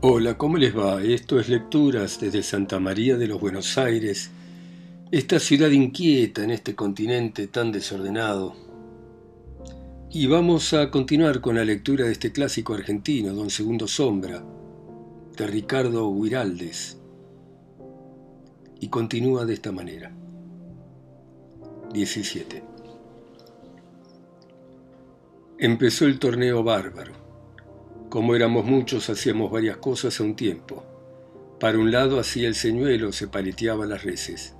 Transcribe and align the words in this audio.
Hola, 0.00 0.38
¿cómo 0.38 0.58
les 0.58 0.78
va? 0.78 1.02
Esto 1.02 1.40
es 1.40 1.48
Lecturas 1.48 2.20
desde 2.20 2.44
Santa 2.44 2.78
María 2.78 3.16
de 3.16 3.26
los 3.26 3.40
Buenos 3.40 3.76
Aires, 3.78 4.30
esta 5.10 5.40
ciudad 5.40 5.70
inquieta 5.70 6.44
en 6.44 6.52
este 6.52 6.76
continente 6.76 7.48
tan 7.48 7.72
desordenado. 7.72 8.54
Y 10.08 10.28
vamos 10.28 10.72
a 10.72 10.92
continuar 10.92 11.40
con 11.40 11.56
la 11.56 11.64
lectura 11.64 12.04
de 12.04 12.12
este 12.12 12.30
clásico 12.30 12.74
argentino, 12.74 13.34
Don 13.34 13.50
Segundo 13.50 13.88
Sombra, 13.88 14.40
de 15.36 15.46
Ricardo 15.48 16.14
Guiraldes. 16.14 16.96
Y 18.78 18.90
continúa 18.90 19.44
de 19.46 19.54
esta 19.54 19.72
manera. 19.72 20.12
17. 21.92 22.62
Empezó 25.58 26.04
el 26.04 26.20
torneo 26.20 26.62
bárbaro. 26.62 27.27
Como 28.08 28.34
éramos 28.34 28.64
muchos, 28.64 29.10
hacíamos 29.10 29.50
varias 29.50 29.76
cosas 29.76 30.18
a 30.18 30.22
un 30.22 30.34
tiempo. 30.34 30.82
Para 31.60 31.78
un 31.78 31.90
lado 31.90 32.18
hacía 32.18 32.48
el 32.48 32.54
señuelo, 32.54 33.12
se 33.12 33.28
paleteaban 33.28 33.90
las 33.90 34.02
reses. 34.02 34.54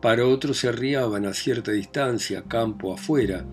Para 0.00 0.24
otro 0.24 0.54
se 0.54 0.68
arriaban 0.68 1.26
a 1.26 1.34
cierta 1.34 1.70
distancia, 1.72 2.44
campo 2.48 2.94
afuera, 2.94 3.44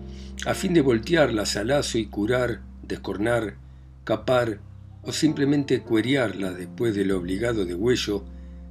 a 0.46 0.54
fin 0.54 0.72
de 0.72 0.80
voltearlas 0.80 1.56
al 1.56 1.68
lazo 1.68 1.98
y 1.98 2.06
curar, 2.06 2.62
descornar, 2.82 3.56
capar 4.04 4.60
o 5.02 5.12
simplemente 5.12 5.82
cueriarlas 5.82 6.56
después 6.56 6.94
de 6.94 7.04
lo 7.04 7.18
obligado 7.18 7.66
de 7.66 7.74
huello 7.74 8.24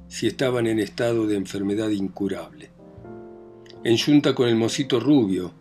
si 0.08 0.26
estaban 0.26 0.66
en 0.66 0.80
estado 0.80 1.28
de 1.28 1.36
enfermedad 1.36 1.90
incurable. 1.90 2.70
En 3.84 3.98
junta 3.98 4.34
con 4.34 4.48
el 4.48 4.56
mocito 4.56 4.98
rubio, 4.98 5.52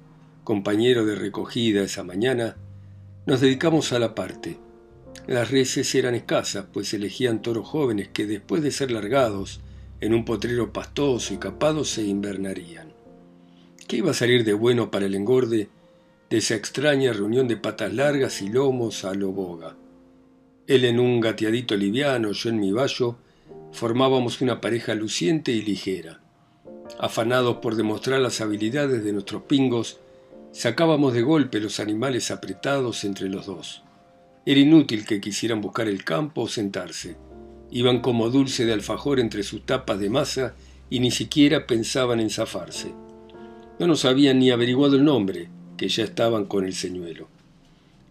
compañero 0.43 1.05
de 1.05 1.13
recogida 1.13 1.83
esa 1.83 2.03
mañana, 2.03 2.55
nos 3.27 3.41
dedicamos 3.41 3.93
a 3.93 3.99
la 3.99 4.15
parte 4.15 4.64
las 5.27 5.49
reses 5.49 5.93
eran 5.95 6.15
escasas, 6.15 6.65
pues 6.71 6.93
elegían 6.93 7.41
toros 7.41 7.67
jóvenes 7.67 8.09
que 8.09 8.27
después 8.27 8.61
de 8.61 8.71
ser 8.71 8.91
largados 8.91 9.61
en 9.99 10.13
un 10.13 10.25
potrero 10.25 10.71
pastoso 10.71 11.33
y 11.33 11.37
capado 11.37 11.83
se 11.83 12.03
invernarían. 12.03 12.93
¿Qué 13.87 13.97
iba 13.97 14.11
a 14.11 14.15
salir 14.15 14.43
de 14.43 14.53
bueno 14.53 14.91
para 14.91 15.05
el 15.05 15.15
engorde 15.15 15.69
de 16.29 16.37
esa 16.37 16.55
extraña 16.55 17.13
reunión 17.13 17.47
de 17.47 17.57
patas 17.57 17.93
largas 17.93 18.41
y 18.41 18.49
lomos 18.49 19.05
a 19.05 19.13
lo 19.13 19.31
boga? 19.31 19.75
Él 20.67 20.85
en 20.85 20.99
un 20.99 21.21
gateadito 21.21 21.75
liviano, 21.75 22.31
yo 22.31 22.49
en 22.49 22.59
mi 22.59 22.71
vallo, 22.71 23.17
formábamos 23.71 24.41
una 24.41 24.61
pareja 24.61 24.95
luciente 24.95 25.51
y 25.51 25.61
ligera. 25.61 26.21
Afanados 26.99 27.57
por 27.57 27.75
demostrar 27.75 28.19
las 28.19 28.41
habilidades 28.41 29.03
de 29.03 29.13
nuestros 29.13 29.43
pingos, 29.43 29.99
sacábamos 30.51 31.13
de 31.13 31.21
golpe 31.21 31.59
los 31.59 31.79
animales 31.79 32.31
apretados 32.31 33.03
entre 33.03 33.29
los 33.29 33.45
dos. 33.45 33.84
Era 34.45 34.59
inútil 34.59 35.05
que 35.05 35.19
quisieran 35.19 35.59
buscar 35.59 35.87
el 35.87 36.03
campo 36.03 36.43
o 36.43 36.47
sentarse. 36.47 37.15
Iban 37.71 38.01
como 38.01 38.29
dulce 38.29 38.65
de 38.65 38.73
alfajor 38.73 39.19
entre 39.19 39.41
sus 39.41 39.65
tapas 39.65 39.99
de 39.99 40.11
masa 40.11 40.53
y 40.89 40.99
ni 40.99 41.09
siquiera 41.09 41.65
pensaban 41.65 42.19
en 42.19 42.29
zafarse. 42.29 42.93
No 43.79 43.87
nos 43.87 44.05
habían 44.05 44.39
ni 44.39 44.51
averiguado 44.51 44.97
el 44.97 45.03
nombre, 45.03 45.49
que 45.77 45.89
ya 45.89 46.03
estaban 46.03 46.45
con 46.45 46.63
el 46.63 46.73
señuelo. 46.73 47.27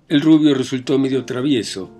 El 0.09 0.21
rubio 0.21 0.55
resultó 0.55 0.99
medio 0.99 1.25
travieso, 1.25 1.91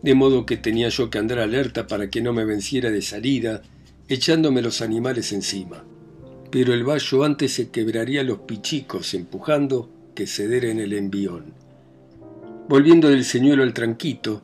de 0.00 0.14
modo 0.14 0.46
que 0.46 0.56
tenía 0.56 0.88
yo 0.88 1.10
que 1.10 1.18
andar 1.18 1.40
alerta 1.40 1.86
para 1.86 2.08
que 2.08 2.22
no 2.22 2.32
me 2.32 2.44
venciera 2.44 2.90
de 2.90 3.02
salida, 3.02 3.62
echándome 4.08 4.62
los 4.62 4.80
animales 4.80 5.32
encima. 5.32 5.84
Pero 6.50 6.72
el 6.72 6.88
vallo 6.88 7.24
antes 7.24 7.52
se 7.52 7.70
quebraría 7.70 8.22
los 8.22 8.40
pichicos 8.40 9.12
empujando 9.14 9.90
que 10.14 10.26
ceder 10.26 10.66
en 10.66 10.78
el 10.78 10.92
envión. 10.92 11.61
Volviendo 12.68 13.08
del 13.10 13.24
señuelo 13.24 13.64
al 13.64 13.74
tranquito, 13.74 14.40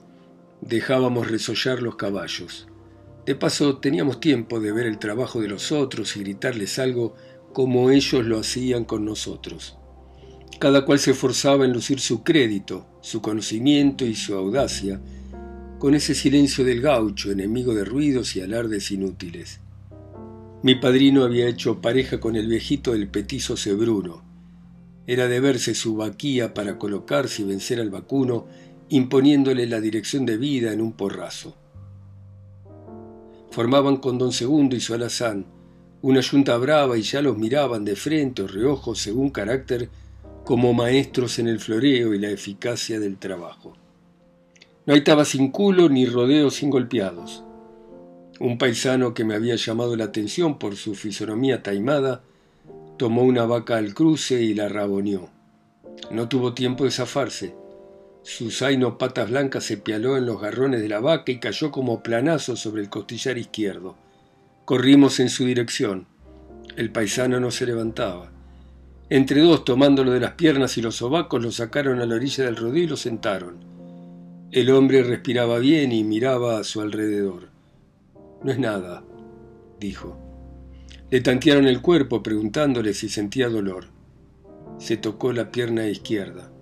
dejábamos 0.60 1.30
resollar 1.30 1.82
los 1.82 1.94
caballos. 1.94 2.66
De 3.24 3.36
paso 3.36 3.78
teníamos 3.78 4.18
tiempo 4.18 4.58
de 4.58 4.72
ver 4.72 4.86
el 4.86 4.98
trabajo 4.98 5.40
de 5.40 5.48
los 5.48 5.70
otros 5.70 6.16
y 6.16 6.20
gritarles 6.20 6.78
algo 6.78 7.14
como 7.52 7.90
ellos 7.90 8.26
lo 8.26 8.40
hacían 8.40 8.84
con 8.84 9.04
nosotros. 9.04 9.78
Cada 10.58 10.84
cual 10.84 10.98
se 10.98 11.12
esforzaba 11.12 11.64
en 11.64 11.72
lucir 11.72 12.00
su 12.00 12.24
crédito, 12.24 12.86
su 13.02 13.22
conocimiento 13.22 14.04
y 14.04 14.16
su 14.16 14.34
audacia, 14.34 15.00
con 15.78 15.94
ese 15.94 16.14
silencio 16.14 16.64
del 16.64 16.80
gaucho, 16.80 17.30
enemigo 17.30 17.72
de 17.72 17.84
ruidos 17.84 18.34
y 18.34 18.40
alardes 18.40 18.90
inútiles. 18.90 19.60
Mi 20.64 20.74
padrino 20.74 21.22
había 21.22 21.48
hecho 21.48 21.80
pareja 21.80 22.18
con 22.18 22.34
el 22.34 22.48
viejito 22.48 22.92
del 22.92 23.08
petizo 23.08 23.56
Cebruno, 23.56 24.24
era 25.08 25.26
de 25.26 25.40
verse 25.40 25.74
su 25.74 25.96
vaquía 25.96 26.54
para 26.54 26.78
colocarse 26.78 27.42
y 27.42 27.46
vencer 27.46 27.80
al 27.80 27.90
vacuno, 27.90 28.46
imponiéndole 28.90 29.66
la 29.66 29.80
dirección 29.80 30.24
de 30.26 30.36
vida 30.36 30.72
en 30.72 30.80
un 30.80 30.92
porrazo. 30.92 31.56
Formaban 33.50 33.96
con 33.96 34.18
don 34.18 34.32
Segundo 34.32 34.76
y 34.76 34.80
su 34.80 34.94
alazán 34.94 35.46
una 36.00 36.20
yunta 36.20 36.56
brava 36.58 36.96
y 36.96 37.02
ya 37.02 37.22
los 37.22 37.36
miraban 37.36 37.84
de 37.84 37.96
frente 37.96 38.42
o 38.42 38.46
reojos 38.46 39.00
según 39.00 39.30
carácter 39.30 39.88
como 40.44 40.72
maestros 40.72 41.38
en 41.38 41.48
el 41.48 41.58
floreo 41.58 42.14
y 42.14 42.18
la 42.18 42.30
eficacia 42.30 43.00
del 43.00 43.16
trabajo. 43.18 43.76
No 44.86 44.94
hay 44.94 45.02
taba 45.02 45.24
sin 45.24 45.50
culo 45.50 45.88
ni 45.88 46.06
rodeo 46.06 46.50
sin 46.50 46.70
golpeados. 46.70 47.42
Un 48.40 48.58
paisano 48.58 49.12
que 49.12 49.24
me 49.24 49.34
había 49.34 49.56
llamado 49.56 49.96
la 49.96 50.04
atención 50.04 50.58
por 50.58 50.76
su 50.76 50.94
fisonomía 50.94 51.62
taimada 51.62 52.22
Tomó 52.98 53.22
una 53.22 53.46
vaca 53.46 53.76
al 53.76 53.94
cruce 53.94 54.42
y 54.42 54.54
la 54.54 54.68
raboneó. 54.68 55.30
No 56.10 56.28
tuvo 56.28 56.52
tiempo 56.52 56.82
de 56.82 56.90
zafarse. 56.90 57.54
Su 58.22 58.50
zaino 58.50 58.98
patas 58.98 59.30
blancas 59.30 59.62
se 59.62 59.76
pialó 59.76 60.16
en 60.16 60.26
los 60.26 60.40
garrones 60.40 60.82
de 60.82 60.88
la 60.88 60.98
vaca 60.98 61.30
y 61.30 61.38
cayó 61.38 61.70
como 61.70 62.02
planazo 62.02 62.56
sobre 62.56 62.82
el 62.82 62.90
costillar 62.90 63.38
izquierdo. 63.38 63.94
Corrimos 64.64 65.20
en 65.20 65.28
su 65.28 65.44
dirección. 65.44 66.08
El 66.76 66.90
paisano 66.90 67.38
no 67.38 67.52
se 67.52 67.66
levantaba. 67.66 68.32
Entre 69.10 69.42
dos, 69.42 69.64
tomándolo 69.64 70.10
de 70.10 70.20
las 70.20 70.32
piernas 70.32 70.76
y 70.76 70.82
los 70.82 70.96
sobacos, 70.96 71.40
lo 71.40 71.52
sacaron 71.52 72.00
a 72.00 72.06
la 72.06 72.16
orilla 72.16 72.46
del 72.46 72.56
rodillo 72.56 72.84
y 72.84 72.88
lo 72.88 72.96
sentaron. 72.96 73.58
El 74.50 74.70
hombre 74.72 75.04
respiraba 75.04 75.60
bien 75.60 75.92
y 75.92 76.02
miraba 76.02 76.58
a 76.58 76.64
su 76.64 76.80
alrededor. 76.80 77.48
No 78.42 78.50
es 78.50 78.58
nada, 78.58 79.04
dijo. 79.78 80.27
Le 81.10 81.22
tantearon 81.22 81.66
el 81.66 81.80
cuerpo 81.80 82.22
preguntándole 82.22 82.92
si 82.92 83.08
sentía 83.08 83.48
dolor. 83.48 83.86
Se 84.78 84.98
tocó 84.98 85.32
la 85.32 85.50
pierna 85.50 85.88
izquierda. 85.88 86.52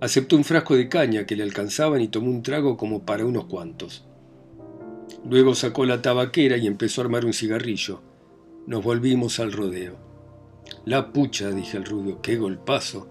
Aceptó 0.00 0.36
un 0.36 0.44
frasco 0.44 0.76
de 0.76 0.90
caña 0.90 1.24
que 1.24 1.34
le 1.34 1.42
alcanzaban 1.44 2.02
y 2.02 2.08
tomó 2.08 2.30
un 2.30 2.42
trago 2.42 2.76
como 2.76 3.06
para 3.06 3.24
unos 3.24 3.46
cuantos. 3.46 4.04
Luego 5.28 5.54
sacó 5.54 5.86
la 5.86 6.02
tabaquera 6.02 6.58
y 6.58 6.66
empezó 6.66 7.00
a 7.00 7.04
armar 7.04 7.24
un 7.24 7.32
cigarrillo. 7.32 8.02
Nos 8.66 8.84
volvimos 8.84 9.40
al 9.40 9.52
rodeo. 9.52 9.96
La 10.84 11.12
pucha, 11.12 11.50
dije 11.50 11.78
al 11.78 11.86
rubio, 11.86 12.20
qué 12.20 12.36
golpazo. 12.36 13.08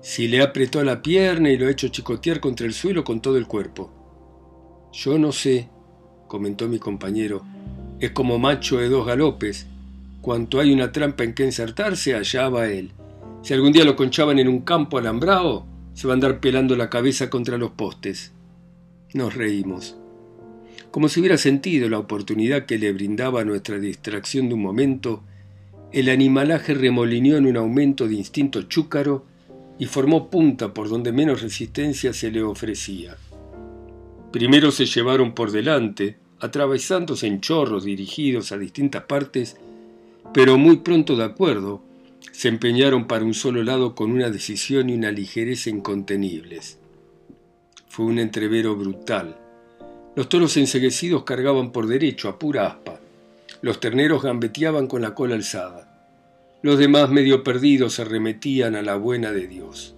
Si 0.00 0.28
le 0.28 0.40
apretó 0.40 0.84
la 0.84 1.02
pierna 1.02 1.50
y 1.50 1.58
lo 1.58 1.66
ha 1.66 1.70
hecho 1.70 1.88
chicotear 1.88 2.38
contra 2.38 2.66
el 2.66 2.74
suelo 2.74 3.02
con 3.02 3.20
todo 3.20 3.36
el 3.36 3.48
cuerpo. 3.48 3.90
Yo 4.92 5.18
no 5.18 5.32
sé, 5.32 5.68
comentó 6.28 6.68
mi 6.68 6.78
compañero. 6.78 7.42
Es 7.98 8.12
como 8.12 8.38
macho 8.38 8.78
de 8.78 8.88
dos 8.88 9.04
galopes. 9.04 9.66
Cuanto 10.20 10.60
hay 10.60 10.72
una 10.72 10.92
trampa 10.92 11.24
en 11.24 11.34
que 11.34 11.44
ensartarse, 11.44 12.14
allá 12.14 12.48
va 12.48 12.68
él. 12.68 12.92
Si 13.42 13.54
algún 13.54 13.72
día 13.72 13.84
lo 13.84 13.96
conchaban 13.96 14.38
en 14.38 14.48
un 14.48 14.60
campo 14.60 14.98
alambrado, 14.98 15.66
se 15.94 16.06
va 16.06 16.12
a 16.12 16.14
andar 16.14 16.40
pelando 16.40 16.76
la 16.76 16.90
cabeza 16.90 17.30
contra 17.30 17.56
los 17.56 17.70
postes. 17.70 18.32
Nos 19.14 19.34
reímos. 19.34 19.96
Como 20.90 21.08
si 21.08 21.20
hubiera 21.20 21.38
sentido 21.38 21.88
la 21.88 21.98
oportunidad 21.98 22.66
que 22.66 22.78
le 22.78 22.92
brindaba 22.92 23.44
nuestra 23.44 23.78
distracción 23.78 24.48
de 24.48 24.54
un 24.54 24.62
momento, 24.62 25.22
el 25.92 26.08
animalaje 26.08 26.74
remolineó 26.74 27.36
en 27.36 27.46
un 27.46 27.56
aumento 27.56 28.06
de 28.06 28.14
instinto 28.14 28.62
chúcaro 28.62 29.24
y 29.78 29.86
formó 29.86 30.28
punta 30.28 30.74
por 30.74 30.88
donde 30.88 31.12
menos 31.12 31.42
resistencia 31.42 32.12
se 32.12 32.30
le 32.30 32.42
ofrecía. 32.42 33.16
Primero 34.30 34.70
se 34.70 34.86
llevaron 34.86 35.34
por 35.34 35.50
delante, 35.50 36.18
atravesándose 36.38 37.26
en 37.26 37.40
chorros 37.40 37.84
dirigidos 37.84 38.52
a 38.52 38.58
distintas 38.58 39.04
partes, 39.04 39.56
pero 40.32 40.58
muy 40.58 40.76
pronto 40.76 41.16
de 41.16 41.24
acuerdo, 41.24 41.82
se 42.32 42.48
empeñaron 42.48 43.06
para 43.06 43.24
un 43.24 43.34
solo 43.34 43.62
lado 43.62 43.94
con 43.94 44.12
una 44.12 44.30
decisión 44.30 44.88
y 44.88 44.94
una 44.94 45.10
ligereza 45.10 45.68
incontenibles. 45.68 46.78
Fue 47.88 48.06
un 48.06 48.18
entrevero 48.18 48.76
brutal. 48.76 49.36
Los 50.14 50.28
toros 50.28 50.56
enseguecidos 50.56 51.24
cargaban 51.24 51.72
por 51.72 51.86
derecho 51.86 52.28
a 52.28 52.38
pura 52.38 52.66
aspa. 52.66 53.00
Los 53.62 53.80
terneros 53.80 54.22
gambeteaban 54.22 54.86
con 54.86 55.02
la 55.02 55.14
cola 55.14 55.34
alzada. 55.34 56.08
Los 56.62 56.78
demás 56.78 57.10
medio 57.10 57.42
perdidos 57.42 57.94
se 57.94 58.02
arremetían 58.02 58.76
a 58.76 58.82
la 58.82 58.94
buena 58.94 59.32
de 59.32 59.48
Dios. 59.48 59.96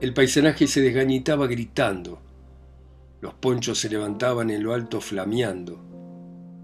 El 0.00 0.14
paisanaje 0.14 0.66
se 0.66 0.80
desgañitaba 0.80 1.46
gritando. 1.46 2.20
Los 3.20 3.34
ponchos 3.34 3.78
se 3.78 3.88
levantaban 3.88 4.50
en 4.50 4.64
lo 4.64 4.74
alto 4.74 5.00
flameando. 5.00 5.80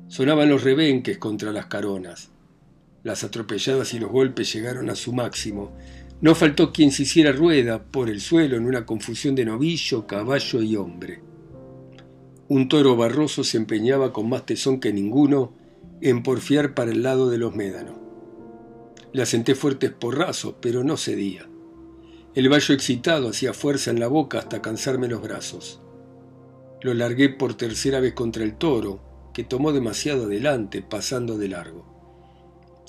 Sonaban 0.08 0.48
los 0.48 0.64
rebenques 0.64 1.18
contra 1.18 1.52
las 1.52 1.66
caronas. 1.66 2.31
Las 3.02 3.24
atropelladas 3.24 3.94
y 3.94 3.98
los 3.98 4.10
golpes 4.10 4.52
llegaron 4.52 4.88
a 4.88 4.94
su 4.94 5.12
máximo. 5.12 5.72
No 6.20 6.36
faltó 6.36 6.72
quien 6.72 6.92
se 6.92 7.02
hiciera 7.02 7.32
rueda 7.32 7.82
por 7.82 8.08
el 8.08 8.20
suelo 8.20 8.56
en 8.56 8.66
una 8.66 8.86
confusión 8.86 9.34
de 9.34 9.44
novillo, 9.44 10.06
caballo 10.06 10.62
y 10.62 10.76
hombre. 10.76 11.20
Un 12.48 12.68
toro 12.68 12.94
barroso 12.96 13.42
se 13.42 13.56
empeñaba 13.56 14.12
con 14.12 14.28
más 14.28 14.46
tesón 14.46 14.78
que 14.78 14.92
ninguno 14.92 15.52
en 16.00 16.22
porfiar 16.22 16.74
para 16.74 16.92
el 16.92 17.02
lado 17.02 17.28
de 17.28 17.38
los 17.38 17.56
médanos. 17.56 17.96
Le 19.12 19.22
asenté 19.22 19.56
fuertes 19.56 19.90
porrazos, 19.90 20.54
pero 20.60 20.84
no 20.84 20.96
cedía. 20.96 21.48
El 22.34 22.48
vallo 22.48 22.74
excitado 22.74 23.28
hacía 23.28 23.52
fuerza 23.52 23.90
en 23.90 23.98
la 23.98 24.06
boca 24.06 24.38
hasta 24.38 24.62
cansarme 24.62 25.08
los 25.08 25.22
brazos. 25.22 25.82
Lo 26.82 26.94
largué 26.94 27.28
por 27.28 27.54
tercera 27.54 28.00
vez 28.00 28.14
contra 28.14 28.44
el 28.44 28.54
toro, 28.54 29.30
que 29.34 29.44
tomó 29.44 29.72
demasiado 29.72 30.24
adelante, 30.24 30.82
pasando 30.82 31.36
de 31.36 31.48
largo. 31.48 31.91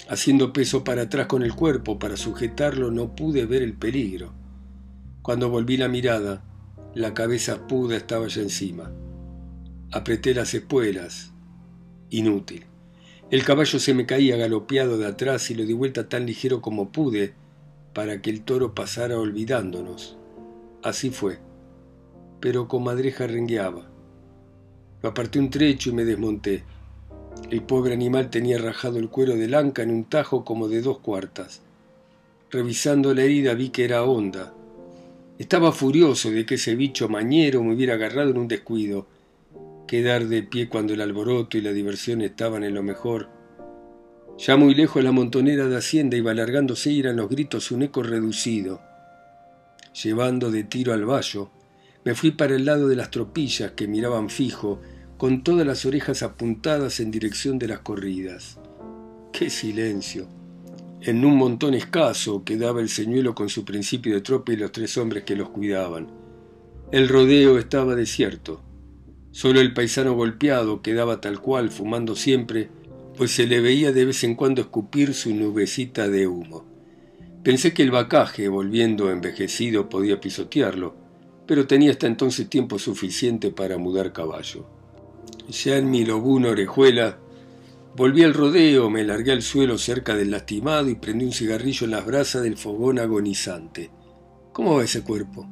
Haciendo 0.09 0.51
peso 0.53 0.83
para 0.83 1.03
atrás 1.03 1.27
con 1.27 1.43
el 1.43 1.55
cuerpo 1.55 1.97
para 1.97 2.17
sujetarlo 2.17 2.91
no 2.91 3.15
pude 3.15 3.45
ver 3.45 3.61
el 3.61 3.73
peligro. 3.73 4.33
Cuando 5.21 5.49
volví 5.49 5.77
la 5.77 5.87
mirada, 5.87 6.43
la 6.93 7.13
cabeza 7.13 7.67
puda 7.67 7.95
estaba 7.95 8.27
ya 8.27 8.41
encima. 8.41 8.91
Apreté 9.91 10.33
las 10.33 10.53
espuelas. 10.53 11.31
Inútil. 12.09 12.65
El 13.31 13.43
caballo 13.43 13.79
se 13.79 13.93
me 13.93 14.05
caía 14.05 14.35
galopeado 14.35 14.97
de 14.97 15.07
atrás 15.07 15.49
y 15.49 15.55
lo 15.55 15.65
di 15.65 15.73
vuelta 15.73 16.09
tan 16.09 16.25
ligero 16.25 16.61
como 16.61 16.91
pude 16.91 17.33
para 17.93 18.21
que 18.21 18.29
el 18.29 18.41
toro 18.41 18.75
pasara 18.75 19.17
olvidándonos. 19.17 20.17
Así 20.83 21.09
fue. 21.09 21.39
Pero 22.39 22.67
comadreja 22.67 23.25
rengueaba. 23.25 23.89
Lo 25.01 25.09
aparté 25.09 25.39
un 25.39 25.49
trecho 25.49 25.89
y 25.89 25.93
me 25.93 26.05
desmonté. 26.05 26.63
El 27.49 27.61
pobre 27.61 27.93
animal 27.93 28.29
tenía 28.29 28.57
rajado 28.57 28.97
el 28.97 29.09
cuero 29.09 29.35
del 29.35 29.53
anca 29.53 29.83
en 29.83 29.91
un 29.91 30.05
tajo 30.05 30.43
como 30.43 30.67
de 30.67 30.81
dos 30.81 30.99
cuartas. 30.99 31.61
Revisando 32.49 33.13
la 33.13 33.23
herida 33.23 33.53
vi 33.53 33.69
que 33.69 33.85
era 33.85 34.03
honda. 34.03 34.53
Estaba 35.39 35.71
furioso 35.71 36.31
de 36.31 36.45
que 36.45 36.55
ese 36.55 36.75
bicho 36.75 37.09
mañero 37.09 37.63
me 37.63 37.73
hubiera 37.73 37.95
agarrado 37.95 38.31
en 38.31 38.37
un 38.37 38.47
descuido 38.47 39.07
quedar 39.87 40.27
de 40.27 40.43
pie 40.43 40.69
cuando 40.69 40.93
el 40.93 41.01
alboroto 41.01 41.57
y 41.57 41.61
la 41.61 41.71
diversión 41.71 42.21
estaban 42.21 42.63
en 42.63 42.73
lo 42.73 42.81
mejor. 42.81 43.29
Ya 44.37 44.57
muy 44.57 44.73
lejos 44.73 45.03
la 45.03 45.11
montonera 45.11 45.67
de 45.67 45.77
Hacienda 45.77 46.17
iba 46.17 46.31
alargándose 46.31 46.91
y 46.91 46.99
eran 46.99 47.17
los 47.17 47.29
gritos 47.29 47.71
un 47.71 47.83
eco 47.83 48.01
reducido. 48.01 48.81
Llevando 50.03 50.49
de 50.49 50.63
tiro 50.63 50.93
al 50.93 51.05
vallo, 51.05 51.51
me 52.03 52.15
fui 52.15 52.31
para 52.31 52.55
el 52.55 52.65
lado 52.65 52.87
de 52.87 52.95
las 52.95 53.11
tropillas 53.11 53.73
que 53.73 53.87
miraban 53.87 54.29
fijo, 54.29 54.81
con 55.23 55.41
todas 55.41 55.65
las 55.65 55.85
orejas 55.85 56.21
apuntadas 56.21 56.99
en 56.99 57.09
dirección 57.09 57.57
de 57.57 57.69
las 57.69 57.79
corridas. 57.79 58.59
¡Qué 59.31 59.49
silencio! 59.49 60.27
En 60.99 61.23
un 61.23 61.37
montón 61.37 61.75
escaso 61.75 62.43
quedaba 62.43 62.81
el 62.81 62.89
señuelo 62.89 63.33
con 63.33 63.47
su 63.47 63.63
principio 63.63 64.15
de 64.15 64.19
tropa 64.19 64.51
y 64.51 64.57
los 64.57 64.73
tres 64.73 64.97
hombres 64.97 65.23
que 65.23 65.37
los 65.37 65.47
cuidaban. 65.47 66.09
El 66.91 67.07
rodeo 67.07 67.57
estaba 67.57 67.95
desierto. 67.95 68.61
Solo 69.31 69.61
el 69.61 69.73
paisano 69.73 70.13
golpeado 70.13 70.81
quedaba 70.81 71.21
tal 71.21 71.39
cual, 71.39 71.71
fumando 71.71 72.17
siempre, 72.17 72.67
pues 73.15 73.31
se 73.31 73.47
le 73.47 73.61
veía 73.61 73.93
de 73.93 74.03
vez 74.03 74.25
en 74.25 74.35
cuando 74.35 74.59
escupir 74.59 75.13
su 75.13 75.33
nubecita 75.33 76.09
de 76.09 76.27
humo. 76.27 76.65
Pensé 77.45 77.73
que 77.73 77.83
el 77.83 77.91
vacaje, 77.91 78.49
volviendo 78.49 79.09
envejecido, 79.09 79.87
podía 79.87 80.19
pisotearlo, 80.19 80.97
pero 81.47 81.65
tenía 81.65 81.91
hasta 81.91 82.07
entonces 82.07 82.49
tiempo 82.49 82.77
suficiente 82.77 83.51
para 83.51 83.77
mudar 83.77 84.11
caballo. 84.11 84.82
Ya 85.49 85.77
en 85.77 85.91
mi 85.91 86.05
lobuna 86.05 86.49
orejuela, 86.49 87.17
volví 87.95 88.23
al 88.23 88.33
rodeo, 88.33 88.89
me 88.89 89.03
largué 89.03 89.33
al 89.33 89.41
suelo 89.41 89.77
cerca 89.77 90.15
del 90.15 90.31
lastimado 90.31 90.89
y 90.89 90.95
prendí 90.95 91.25
un 91.25 91.33
cigarrillo 91.33 91.85
en 91.85 91.91
las 91.91 92.05
brasas 92.05 92.43
del 92.43 92.57
fogón 92.57 92.97
agonizante. 92.99 93.91
¿Cómo 94.53 94.75
va 94.75 94.83
ese 94.83 95.03
cuerpo? 95.03 95.47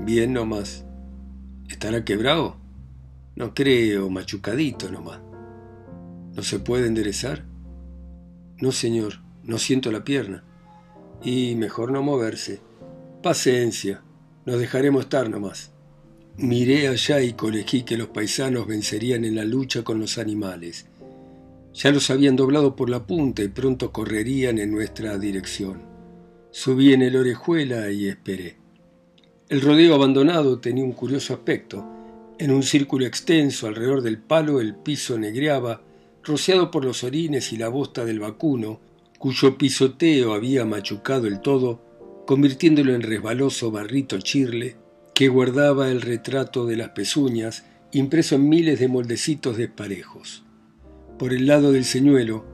Bien 0.00 0.32
nomás. 0.32 0.84
¿Estará 1.68 2.04
quebrado? 2.04 2.56
No 3.36 3.54
creo, 3.54 4.10
machucadito 4.10 4.90
nomás. 4.90 5.20
¿No 6.34 6.42
se 6.42 6.58
puede 6.58 6.86
enderezar? 6.86 7.44
No, 8.60 8.72
señor, 8.72 9.20
no 9.44 9.58
siento 9.58 9.92
la 9.92 10.04
pierna. 10.04 10.44
Y 11.22 11.54
mejor 11.54 11.92
no 11.92 12.02
moverse. 12.02 12.60
Paciencia, 13.22 14.02
nos 14.46 14.58
dejaremos 14.58 15.04
estar 15.04 15.30
nomás. 15.30 15.72
Miré 16.42 16.88
allá 16.88 17.20
y 17.20 17.34
colegí 17.34 17.82
que 17.82 17.98
los 17.98 18.08
paisanos 18.08 18.66
vencerían 18.66 19.26
en 19.26 19.36
la 19.36 19.44
lucha 19.44 19.84
con 19.84 20.00
los 20.00 20.16
animales. 20.16 20.86
Ya 21.74 21.90
los 21.90 22.08
habían 22.08 22.34
doblado 22.34 22.74
por 22.76 22.88
la 22.88 23.06
punta 23.06 23.42
y 23.42 23.48
pronto 23.48 23.92
correrían 23.92 24.58
en 24.58 24.72
nuestra 24.72 25.18
dirección. 25.18 25.82
Subí 26.50 26.94
en 26.94 27.02
el 27.02 27.16
orejuela 27.16 27.90
y 27.90 28.08
esperé. 28.08 28.56
El 29.50 29.60
rodeo 29.60 29.94
abandonado 29.94 30.60
tenía 30.60 30.82
un 30.82 30.92
curioso 30.92 31.34
aspecto. 31.34 31.84
En 32.38 32.52
un 32.52 32.62
círculo 32.62 33.04
extenso 33.04 33.66
alrededor 33.66 34.00
del 34.00 34.16
palo 34.16 34.62
el 34.62 34.74
piso 34.76 35.18
negreaba, 35.18 35.82
rociado 36.24 36.70
por 36.70 36.86
los 36.86 37.04
orines 37.04 37.52
y 37.52 37.58
la 37.58 37.68
bosta 37.68 38.06
del 38.06 38.18
vacuno, 38.18 38.80
cuyo 39.18 39.58
pisoteo 39.58 40.32
había 40.32 40.64
machucado 40.64 41.26
el 41.26 41.42
todo, 41.42 41.82
convirtiéndolo 42.26 42.94
en 42.94 43.02
resbaloso 43.02 43.70
barrito 43.70 44.18
chirle 44.20 44.79
que 45.20 45.28
guardaba 45.28 45.90
el 45.90 46.00
retrato 46.00 46.64
de 46.64 46.78
las 46.78 46.88
pezuñas 46.92 47.66
impreso 47.92 48.36
en 48.36 48.48
miles 48.48 48.80
de 48.80 48.88
moldecitos 48.88 49.58
desparejos. 49.58 50.44
Por 51.18 51.34
el 51.34 51.46
lado 51.46 51.72
del 51.72 51.84
señuelo, 51.84 52.46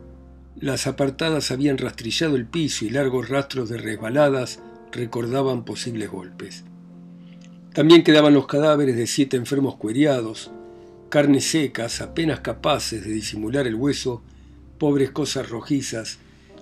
las 0.57 0.89
apartadas 0.89 1.53
habían 1.53 1.79
rastrillado 1.79 2.35
el 2.35 2.45
piso 2.45 2.85
y 2.85 2.91
largos 2.91 3.29
rastros 3.29 3.69
de 3.69 3.79
resbaladas 3.79 4.59
recordaban 4.91 5.65
posibles 5.65 6.11
golpes. 6.11 6.65
También 7.73 8.03
quedaban 8.03 8.35
los 8.35 8.49
cadáveres 8.49 8.97
de 8.97 9.07
siete 9.07 9.37
enfermos 9.37 9.77
cueriados, 9.77 10.51
carnes 11.09 11.45
secas, 11.45 12.01
apenas 12.01 12.41
capaces 12.41 13.05
de 13.05 13.13
disimular 13.13 13.69
el 13.69 13.77
hueso, 13.77 14.25
pobres 14.77 15.13
cosas 15.13 15.49
rojizas, 15.49 16.19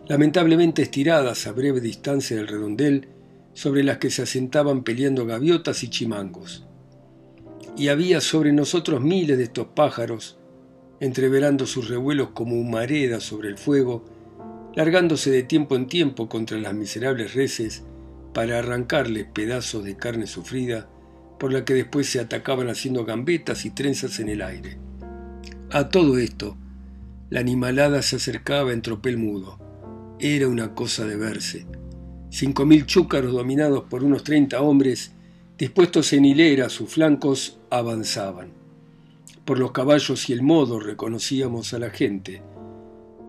lamentablemente 0.06 0.82
estiradas 0.82 1.46
a 1.46 1.52
breve 1.52 1.80
distancia 1.80 2.36
del 2.36 2.48
redondel, 2.48 3.08
sobre 3.54 3.82
las 3.82 3.98
que 3.98 4.10
se 4.10 4.22
asentaban 4.22 4.84
peleando 4.84 5.26
gaviotas 5.26 5.82
y 5.82 5.88
chimangos. 5.88 6.66
Y 7.76 7.88
había 7.88 8.20
sobre 8.20 8.52
nosotros 8.52 9.00
miles 9.00 9.38
de 9.38 9.44
estos 9.44 9.68
pájaros, 9.68 10.36
entreverando 11.00 11.66
sus 11.66 11.88
revuelos 11.88 12.30
como 12.30 12.60
humareda 12.60 13.20
sobre 13.20 13.48
el 13.48 13.58
fuego, 13.58 14.04
largándose 14.74 15.30
de 15.30 15.42
tiempo 15.42 15.76
en 15.76 15.86
tiempo 15.86 16.28
contra 16.28 16.58
las 16.58 16.74
miserables 16.74 17.34
reses 17.34 17.84
para 18.32 18.58
arrancarles 18.58 19.26
pedazos 19.32 19.84
de 19.84 19.96
carne 19.96 20.26
sufrida 20.26 20.88
por 21.38 21.52
la 21.52 21.64
que 21.64 21.74
después 21.74 22.08
se 22.08 22.20
atacaban 22.20 22.68
haciendo 22.68 23.04
gambetas 23.04 23.64
y 23.64 23.70
trenzas 23.70 24.18
en 24.18 24.28
el 24.28 24.42
aire. 24.42 24.78
A 25.70 25.88
todo 25.88 26.18
esto, 26.18 26.56
la 27.30 27.40
animalada 27.40 28.02
se 28.02 28.16
acercaba 28.16 28.72
en 28.72 28.82
tropel 28.82 29.18
mudo. 29.18 29.58
Era 30.20 30.48
una 30.48 30.74
cosa 30.74 31.04
de 31.04 31.16
verse. 31.16 31.66
Cinco 32.36 32.66
mil 32.66 32.84
chúcaros 32.84 33.32
dominados 33.32 33.84
por 33.84 34.02
unos 34.02 34.24
treinta 34.24 34.60
hombres, 34.60 35.12
dispuestos 35.56 36.12
en 36.14 36.24
hilera 36.24 36.66
a 36.66 36.68
sus 36.68 36.90
flancos, 36.90 37.60
avanzaban. 37.70 38.48
Por 39.44 39.60
los 39.60 39.70
caballos 39.70 40.28
y 40.28 40.32
el 40.32 40.42
modo 40.42 40.80
reconocíamos 40.80 41.74
a 41.74 41.78
la 41.78 41.90
gente. 41.90 42.42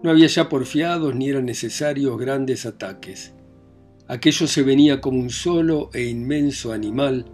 No 0.01 0.09
había 0.09 0.25
ya 0.25 0.49
porfiados 0.49 1.13
ni 1.13 1.29
eran 1.29 1.45
necesarios 1.45 2.17
grandes 2.17 2.65
ataques. 2.65 3.33
Aquello 4.07 4.47
se 4.47 4.63
venía 4.63 5.01
como 5.01 5.19
un 5.19 5.29
solo 5.29 5.91
e 5.93 6.05
inmenso 6.05 6.73
animal 6.73 7.27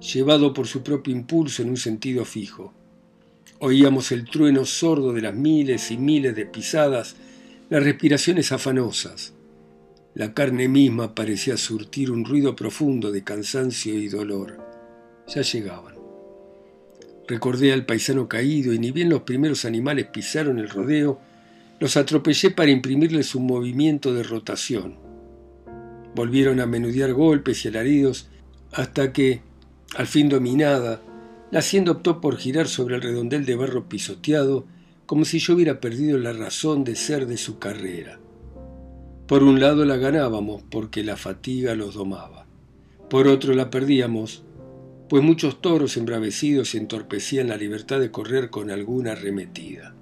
llevado 0.00 0.54
por 0.54 0.66
su 0.66 0.82
propio 0.82 1.14
impulso 1.14 1.60
en 1.60 1.68
un 1.68 1.76
sentido 1.76 2.24
fijo. 2.24 2.72
Oíamos 3.58 4.10
el 4.10 4.24
trueno 4.24 4.64
sordo 4.64 5.12
de 5.12 5.20
las 5.20 5.34
miles 5.34 5.90
y 5.90 5.98
miles 5.98 6.34
de 6.34 6.46
pisadas, 6.46 7.14
las 7.68 7.84
respiraciones 7.84 8.52
afanosas. 8.52 9.34
La 10.14 10.34
carne 10.34 10.66
misma 10.66 11.14
parecía 11.14 11.56
surtir 11.56 12.10
un 12.10 12.24
ruido 12.24 12.56
profundo 12.56 13.12
de 13.12 13.22
cansancio 13.22 13.94
y 13.94 14.08
dolor. 14.08 14.58
Ya 15.28 15.42
llegaban. 15.42 15.94
Recordé 17.28 17.72
al 17.72 17.86
paisano 17.86 18.26
caído 18.26 18.72
y 18.72 18.80
ni 18.80 18.90
bien 18.90 19.08
los 19.08 19.22
primeros 19.22 19.64
animales 19.64 20.08
pisaron 20.12 20.58
el 20.58 20.68
rodeo, 20.68 21.20
los 21.78 21.96
atropellé 21.96 22.50
para 22.50 22.72
imprimirles 22.72 23.36
un 23.36 23.46
movimiento 23.46 24.12
de 24.12 24.24
rotación. 24.24 24.98
Volvieron 26.16 26.58
a 26.58 26.66
menudear 26.66 27.12
golpes 27.12 27.64
y 27.64 27.68
alaridos 27.68 28.28
hasta 28.72 29.12
que, 29.12 29.42
al 29.94 30.08
fin 30.08 30.28
dominada, 30.28 31.00
la 31.52 31.60
hacienda 31.60 31.92
optó 31.92 32.20
por 32.20 32.36
girar 32.36 32.66
sobre 32.66 32.96
el 32.96 33.02
redondel 33.02 33.46
de 33.46 33.54
barro 33.54 33.88
pisoteado, 33.88 34.66
como 35.06 35.24
si 35.24 35.38
yo 35.38 35.54
hubiera 35.54 35.80
perdido 35.80 36.18
la 36.18 36.32
razón 36.32 36.82
de 36.82 36.96
ser 36.96 37.26
de 37.26 37.36
su 37.36 37.60
carrera. 37.60 38.18
Por 39.30 39.44
un 39.44 39.60
lado 39.60 39.84
la 39.84 39.96
ganábamos 39.96 40.60
porque 40.72 41.04
la 41.04 41.16
fatiga 41.16 41.76
los 41.76 41.94
domaba. 41.94 42.46
Por 43.08 43.28
otro 43.28 43.54
la 43.54 43.70
perdíamos, 43.70 44.42
pues 45.08 45.22
muchos 45.22 45.62
toros 45.62 45.96
embravecidos 45.96 46.74
entorpecían 46.74 47.46
la 47.46 47.56
libertad 47.56 48.00
de 48.00 48.10
correr 48.10 48.50
con 48.50 48.72
alguna 48.72 49.12
arremetida. 49.12 49.94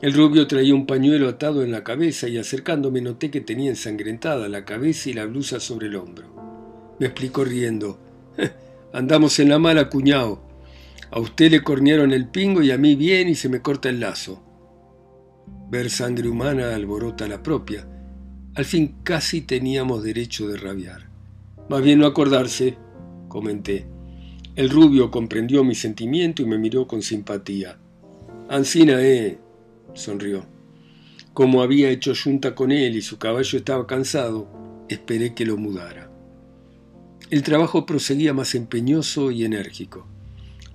El 0.00 0.14
rubio 0.14 0.46
traía 0.46 0.74
un 0.74 0.86
pañuelo 0.86 1.28
atado 1.28 1.62
en 1.62 1.70
la 1.70 1.84
cabeza 1.84 2.26
y 2.26 2.38
acercándome 2.38 3.02
noté 3.02 3.30
que 3.30 3.42
tenía 3.42 3.68
ensangrentada 3.68 4.48
la 4.48 4.64
cabeza 4.64 5.10
y 5.10 5.12
la 5.12 5.26
blusa 5.26 5.60
sobre 5.60 5.88
el 5.88 5.96
hombro. 5.96 6.96
Me 6.98 7.04
explicó 7.04 7.44
riendo. 7.44 7.98
Andamos 8.94 9.38
en 9.40 9.50
la 9.50 9.58
mala, 9.58 9.90
cuñado. 9.90 10.40
A 11.10 11.20
usted 11.20 11.50
le 11.50 11.62
cornearon 11.62 12.14
el 12.14 12.28
pingo 12.28 12.62
y 12.62 12.70
a 12.70 12.78
mí 12.78 12.94
bien 12.94 13.28
y 13.28 13.34
se 13.34 13.50
me 13.50 13.60
corta 13.60 13.90
el 13.90 14.00
lazo. 14.00 14.42
Ver 15.68 15.90
sangre 15.90 16.30
humana 16.30 16.74
alborota 16.74 17.28
la 17.28 17.42
propia. 17.42 17.86
Al 18.56 18.64
fin 18.64 18.94
casi 19.02 19.42
teníamos 19.42 20.02
derecho 20.02 20.48
de 20.48 20.56
rabiar. 20.56 21.10
Más 21.68 21.82
bien 21.82 21.98
no 21.98 22.06
acordarse, 22.06 22.78
comenté. 23.28 23.86
El 24.54 24.70
rubio 24.70 25.10
comprendió 25.10 25.62
mi 25.62 25.74
sentimiento 25.74 26.40
y 26.40 26.46
me 26.46 26.56
miró 26.56 26.86
con 26.86 27.02
simpatía. 27.02 27.76
Ancina, 28.48 29.02
eh, 29.02 29.38
sonrió. 29.92 30.46
Como 31.34 31.60
había 31.60 31.90
hecho 31.90 32.14
yunta 32.14 32.54
con 32.54 32.72
él 32.72 32.96
y 32.96 33.02
su 33.02 33.18
caballo 33.18 33.58
estaba 33.58 33.86
cansado, 33.86 34.48
esperé 34.88 35.34
que 35.34 35.44
lo 35.44 35.58
mudara. 35.58 36.10
El 37.28 37.42
trabajo 37.42 37.84
proseguía 37.84 38.32
más 38.32 38.54
empeñoso 38.54 39.30
y 39.30 39.44
enérgico. 39.44 40.06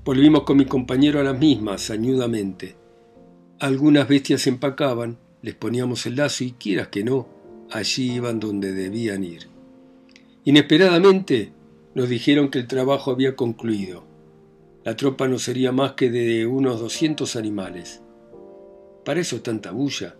Volvimos 0.05 0.43
con 0.43 0.57
mi 0.57 0.65
compañero 0.65 1.19
a 1.19 1.23
las 1.23 1.39
mismas, 1.39 1.89
añudamente. 1.89 2.75
Algunas 3.57 4.07
bestias 4.07 4.45
empacaban, 4.45 5.17
les 5.41 5.55
poníamos 5.55 6.05
el 6.05 6.17
lazo 6.17 6.43
y 6.43 6.51
quieras 6.51 6.89
que 6.89 7.03
no, 7.03 7.40
allí 7.71 8.13
iban 8.13 8.39
donde 8.39 8.73
debían 8.73 9.23
ir. 9.23 9.47
Inesperadamente 10.43 11.51
nos 11.93 12.09
dijeron 12.09 12.49
que 12.49 12.59
el 12.59 12.67
trabajo 12.67 13.11
había 13.11 13.35
concluido. 13.35 14.03
La 14.83 14.95
tropa 14.95 15.27
no 15.27 15.37
sería 15.37 15.71
más 15.71 15.93
que 15.93 16.09
de 16.09 16.45
unos 16.47 16.79
200 16.79 17.35
animales. 17.35 18.01
Para 19.05 19.19
eso 19.19 19.41
tanta 19.41 19.71
bulla. 19.71 20.15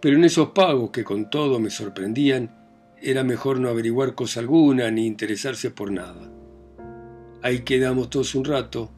Pero 0.00 0.16
en 0.16 0.24
esos 0.24 0.50
pagos 0.50 0.90
que 0.90 1.04
con 1.04 1.30
todo 1.30 1.58
me 1.58 1.70
sorprendían, 1.70 2.54
era 3.00 3.24
mejor 3.24 3.60
no 3.60 3.68
averiguar 3.68 4.14
cosa 4.14 4.40
alguna 4.40 4.90
ni 4.90 5.06
interesarse 5.06 5.70
por 5.70 5.90
nada. 5.90 6.30
Ahí 7.42 7.60
quedamos 7.60 8.10
todos 8.10 8.34
un 8.34 8.44
rato, 8.44 8.90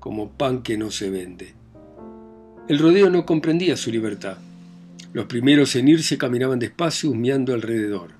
como 0.00 0.30
pan 0.30 0.62
que 0.62 0.78
no 0.78 0.90
se 0.90 1.10
vende. 1.10 1.54
El 2.68 2.78
rodeo 2.78 3.10
no 3.10 3.26
comprendía 3.26 3.76
su 3.76 3.90
libertad. 3.90 4.38
Los 5.14 5.26
primeros 5.26 5.76
en 5.76 5.86
irse 5.86 6.18
caminaban 6.18 6.58
despacio, 6.58 7.12
humeando 7.12 7.54
alrededor. 7.54 8.10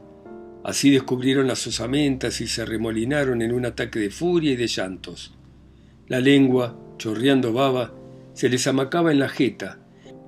Así 0.62 0.90
descubrieron 0.90 1.48
las 1.48 1.66
osamentas 1.66 2.40
y 2.40 2.46
se 2.46 2.64
remolinaron 2.64 3.42
en 3.42 3.52
un 3.52 3.66
ataque 3.66 3.98
de 3.98 4.10
furia 4.10 4.52
y 4.52 4.56
de 4.56 4.68
llantos. 4.68 5.34
La 6.06 6.20
lengua, 6.20 6.78
chorreando 6.96 7.52
baba, 7.52 7.92
se 8.32 8.48
les 8.48 8.68
amacaba 8.68 9.10
en 9.10 9.18
la 9.18 9.28
jeta, 9.28 9.80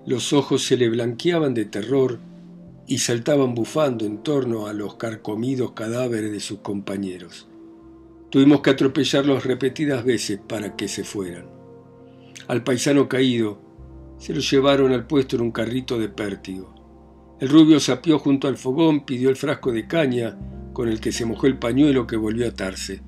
los 0.06 0.32
ojos 0.32 0.64
se 0.64 0.76
le 0.76 0.88
blanqueaban 0.88 1.54
de 1.54 1.66
terror 1.66 2.18
y 2.88 2.98
saltaban 2.98 3.54
bufando 3.54 4.04
en 4.04 4.24
torno 4.24 4.66
a 4.66 4.72
los 4.72 4.96
carcomidos 4.96 5.70
cadáveres 5.70 6.32
de 6.32 6.40
sus 6.40 6.58
compañeros. 6.58 7.46
Tuvimos 8.30 8.60
que 8.62 8.70
atropellarlos 8.70 9.44
repetidas 9.44 10.04
veces 10.04 10.40
para 10.44 10.74
que 10.74 10.88
se 10.88 11.04
fueran. 11.04 11.46
Al 12.48 12.64
paisano 12.64 13.08
caído 13.08 13.65
se 14.18 14.34
lo 14.34 14.40
llevaron 14.40 14.92
al 14.92 15.06
puesto 15.06 15.36
en 15.36 15.42
un 15.42 15.50
carrito 15.50 15.98
de 15.98 16.08
pértigo. 16.08 16.74
El 17.38 17.48
rubio 17.48 17.80
sapió 17.80 18.18
junto 18.18 18.48
al 18.48 18.56
fogón, 18.56 19.04
pidió 19.04 19.28
el 19.28 19.36
frasco 19.36 19.72
de 19.72 19.86
caña 19.86 20.38
con 20.72 20.88
el 20.88 21.00
que 21.00 21.12
se 21.12 21.26
mojó 21.26 21.46
el 21.46 21.58
pañuelo 21.58 22.06
que 22.06 22.16
volvió 22.16 22.46
a 22.46 22.50
atarse. 22.50 23.02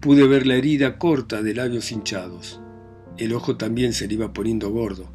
Pude 0.00 0.26
ver 0.26 0.46
la 0.46 0.56
herida 0.56 0.98
corta 0.98 1.42
de 1.42 1.54
labios 1.54 1.92
hinchados. 1.92 2.60
El 3.16 3.34
ojo 3.34 3.56
también 3.56 3.92
se 3.92 4.08
le 4.08 4.14
iba 4.14 4.32
poniendo 4.32 4.70
gordo. 4.70 5.10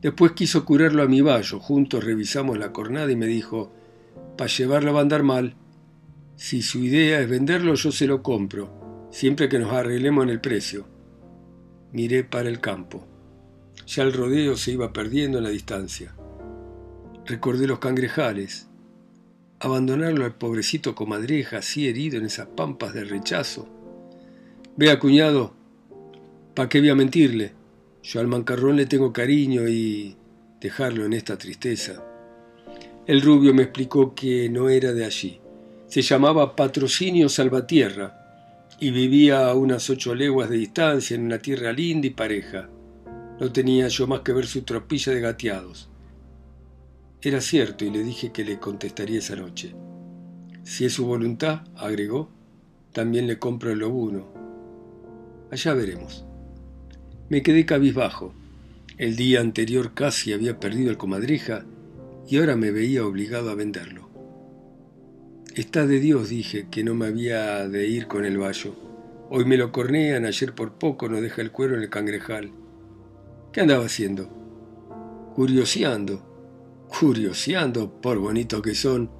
Después 0.00 0.32
quiso 0.32 0.64
curarlo 0.64 1.02
a 1.02 1.06
mi 1.06 1.20
vallo. 1.20 1.58
Juntos 1.58 2.04
revisamos 2.04 2.58
la 2.58 2.72
cornada 2.72 3.10
y 3.10 3.16
me 3.16 3.26
dijo, 3.26 3.72
para 4.36 4.50
llevarlo 4.50 4.92
va 4.92 5.00
a 5.00 5.02
andar 5.02 5.22
mal. 5.22 5.56
Si 6.36 6.62
su 6.62 6.78
idea 6.78 7.20
es 7.20 7.28
venderlo, 7.28 7.74
yo 7.74 7.90
se 7.90 8.06
lo 8.06 8.22
compro, 8.22 9.08
siempre 9.10 9.48
que 9.48 9.58
nos 9.58 9.72
arreglemos 9.72 10.24
en 10.24 10.30
el 10.30 10.40
precio. 10.40 10.86
Miré 11.92 12.24
para 12.24 12.48
el 12.48 12.60
campo. 12.60 13.06
Ya 13.88 14.02
el 14.02 14.12
rodeo 14.12 14.54
se 14.54 14.72
iba 14.72 14.92
perdiendo 14.92 15.38
en 15.38 15.44
la 15.44 15.50
distancia. 15.50 16.14
Recordé 17.24 17.66
los 17.66 17.78
cangrejales. 17.78 18.68
Abandonarlo 19.60 20.26
al 20.26 20.34
pobrecito 20.34 20.94
comadreja 20.94 21.58
así 21.58 21.88
herido 21.88 22.18
en 22.18 22.26
esas 22.26 22.48
pampas 22.48 22.92
de 22.92 23.04
rechazo. 23.04 23.66
Vea, 24.76 24.98
cuñado, 24.98 25.54
¿para 26.54 26.68
qué 26.68 26.80
voy 26.80 26.90
a 26.90 26.94
mentirle? 26.94 27.52
Yo 28.02 28.20
al 28.20 28.26
mancarrón 28.26 28.76
le 28.76 28.84
tengo 28.84 29.10
cariño 29.10 29.66
y 29.66 30.16
dejarlo 30.60 31.06
en 31.06 31.14
esta 31.14 31.38
tristeza. 31.38 32.04
El 33.06 33.22
rubio 33.22 33.54
me 33.54 33.62
explicó 33.62 34.14
que 34.14 34.50
no 34.50 34.68
era 34.68 34.92
de 34.92 35.06
allí. 35.06 35.40
Se 35.86 36.02
llamaba 36.02 36.54
Patrocinio 36.54 37.30
Salvatierra 37.30 38.66
y 38.78 38.90
vivía 38.90 39.48
a 39.48 39.54
unas 39.54 39.88
ocho 39.88 40.14
leguas 40.14 40.50
de 40.50 40.58
distancia 40.58 41.14
en 41.14 41.24
una 41.24 41.38
tierra 41.38 41.72
linda 41.72 42.06
y 42.06 42.10
pareja. 42.10 42.68
No 43.40 43.52
tenía 43.52 43.88
yo 43.88 44.06
más 44.06 44.20
que 44.20 44.32
ver 44.32 44.46
su 44.46 44.62
tropilla 44.62 45.12
de 45.12 45.20
gateados. 45.20 45.88
Era 47.22 47.40
cierto 47.40 47.84
y 47.84 47.90
le 47.90 48.02
dije 48.02 48.32
que 48.32 48.44
le 48.44 48.58
contestaría 48.58 49.18
esa 49.18 49.36
noche. 49.36 49.74
Si 50.64 50.84
es 50.84 50.92
su 50.92 51.06
voluntad, 51.06 51.62
agregó, 51.76 52.30
también 52.92 53.26
le 53.26 53.38
compro 53.38 53.70
el 53.70 53.78
lobuno. 53.78 54.26
Allá 55.50 55.74
veremos. 55.74 56.24
Me 57.28 57.42
quedé 57.42 57.64
cabizbajo. 57.64 58.34
El 58.96 59.14
día 59.16 59.40
anterior 59.40 59.94
casi 59.94 60.32
había 60.32 60.58
perdido 60.58 60.90
el 60.90 60.98
comadreja 60.98 61.64
y 62.28 62.38
ahora 62.38 62.56
me 62.56 62.72
veía 62.72 63.06
obligado 63.06 63.50
a 63.50 63.54
venderlo. 63.54 64.08
Está 65.54 65.86
de 65.86 66.00
Dios, 66.00 66.28
dije, 66.28 66.66
que 66.70 66.84
no 66.84 66.94
me 66.94 67.06
había 67.06 67.68
de 67.68 67.86
ir 67.86 68.06
con 68.06 68.24
el 68.24 68.38
vallo. 68.38 68.74
Hoy 69.30 69.44
me 69.44 69.56
lo 69.56 69.72
cornean, 69.72 70.24
ayer 70.24 70.54
por 70.54 70.74
poco 70.74 71.08
no 71.08 71.20
deja 71.20 71.42
el 71.42 71.52
cuero 71.52 71.76
en 71.76 71.82
el 71.82 71.90
cangrejal. 71.90 72.52
¿Qué 73.52 73.62
andaba 73.62 73.86
haciendo? 73.86 74.28
Curioseando. 75.34 76.86
Curioseando, 76.88 78.00
por 78.00 78.18
bonito 78.18 78.60
que 78.60 78.74
son, 78.74 79.10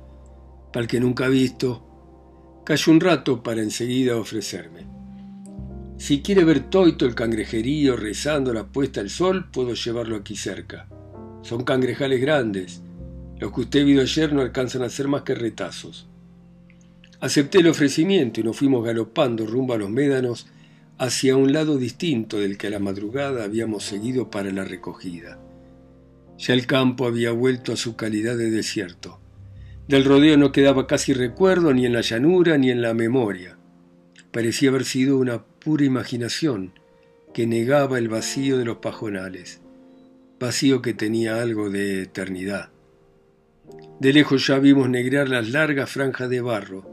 para 0.73 0.83
el 0.83 0.89
que 0.89 1.01
nunca 1.01 1.27
ha 1.27 1.29
visto. 1.29 2.63
Cayó 2.65 2.93
un 2.93 3.01
rato 3.01 3.43
para 3.43 3.63
enseguida 3.63 4.17
ofrecerme. 4.17 4.87
Si 5.97 6.23
quiere 6.23 6.45
ver 6.45 6.71
toito 6.71 7.07
el 7.07 7.15
cangrejerío 7.15 7.97
rezando 7.97 8.53
la 8.53 8.67
puesta 8.67 9.01
del 9.01 9.11
sol, 9.11 9.51
puedo 9.51 9.75
llevarlo 9.75 10.17
aquí 10.17 10.37
cerca. 10.37 10.89
Son 11.43 11.65
cangrejales 11.65 12.21
grandes. 12.21 12.83
Los 13.39 13.53
que 13.53 13.61
usted 13.63 13.85
vio 13.85 14.03
ayer 14.03 14.33
no 14.33 14.43
alcanzan 14.43 14.83
a 14.83 14.91
ser 14.91 15.09
más 15.09 15.23
que 15.23 15.35
retazos. 15.35 16.09
Acepté 17.21 17.59
el 17.59 17.69
ofrecimiento 17.69 18.41
y 18.41 18.45
nos 18.45 18.57
fuimos 18.57 18.85
galopando 18.85 19.47
rumbo 19.47 19.75
a 19.75 19.79
los 19.79 19.91
médanos 19.91 20.47
hacia 20.99 21.37
un 21.37 21.53
lado 21.53 21.79
distinto 21.79 22.41
del 22.41 22.59
que 22.59 22.67
a 22.67 22.71
la 22.71 22.81
madrugada 22.81 23.45
habíamos 23.45 23.85
seguido 23.85 24.31
para 24.31 24.51
la 24.51 24.65
recogida. 24.65 25.39
Ya 26.39 26.55
el 26.55 26.67
campo 26.67 27.07
había 27.07 27.31
vuelto 27.31 27.73
a 27.73 27.77
su 27.77 27.97
calidad 27.97 28.37
de 28.37 28.51
desierto. 28.51 29.21
Del 29.87 30.05
rodeo 30.05 30.37
no 30.37 30.53
quedaba 30.53 30.87
casi 30.87 31.15
recuerdo 31.15 31.73
ni 31.73 31.87
en 31.87 31.93
la 31.93 32.01
llanura 32.01 32.59
ni 32.59 32.71
en 32.71 32.83
la 32.83 32.95
memoria. 32.95 33.59
Parecía 34.33 34.71
haber 34.71 34.85
sido 34.85 35.19
una 35.19 35.45
pura 35.45 35.85
imaginación 35.85 36.73
que 37.33 37.47
negaba 37.47 37.99
el 37.99 38.09
vacío 38.09 38.59
de 38.59 38.65
los 38.65 38.79
pajonales, 38.79 39.61
vacío 40.41 40.83
que 40.83 40.95
tenía 40.95 41.41
algo 41.41 41.71
de 41.71 42.03
eternidad. 42.03 42.71
De 44.01 44.13
lejos 44.13 44.47
ya 44.47 44.59
vimos 44.59 44.89
negrear 44.89 45.29
las 45.29 45.49
largas 45.51 45.91
franjas 45.91 46.29
de 46.29 46.41
barro, 46.41 46.88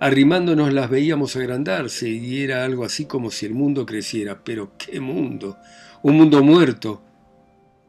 arrimándonos 0.00 0.72
las 0.72 0.88
veíamos 0.88 1.36
agrandarse 1.36 2.08
y 2.08 2.42
era 2.42 2.64
algo 2.64 2.84
así 2.84 3.04
como 3.04 3.30
si 3.30 3.44
el 3.44 3.52
mundo 3.54 3.84
creciera, 3.84 4.42
pero 4.42 4.72
qué 4.78 4.98
mundo, 4.98 5.58
un 6.02 6.16
mundo 6.16 6.42
muerto, 6.42 7.02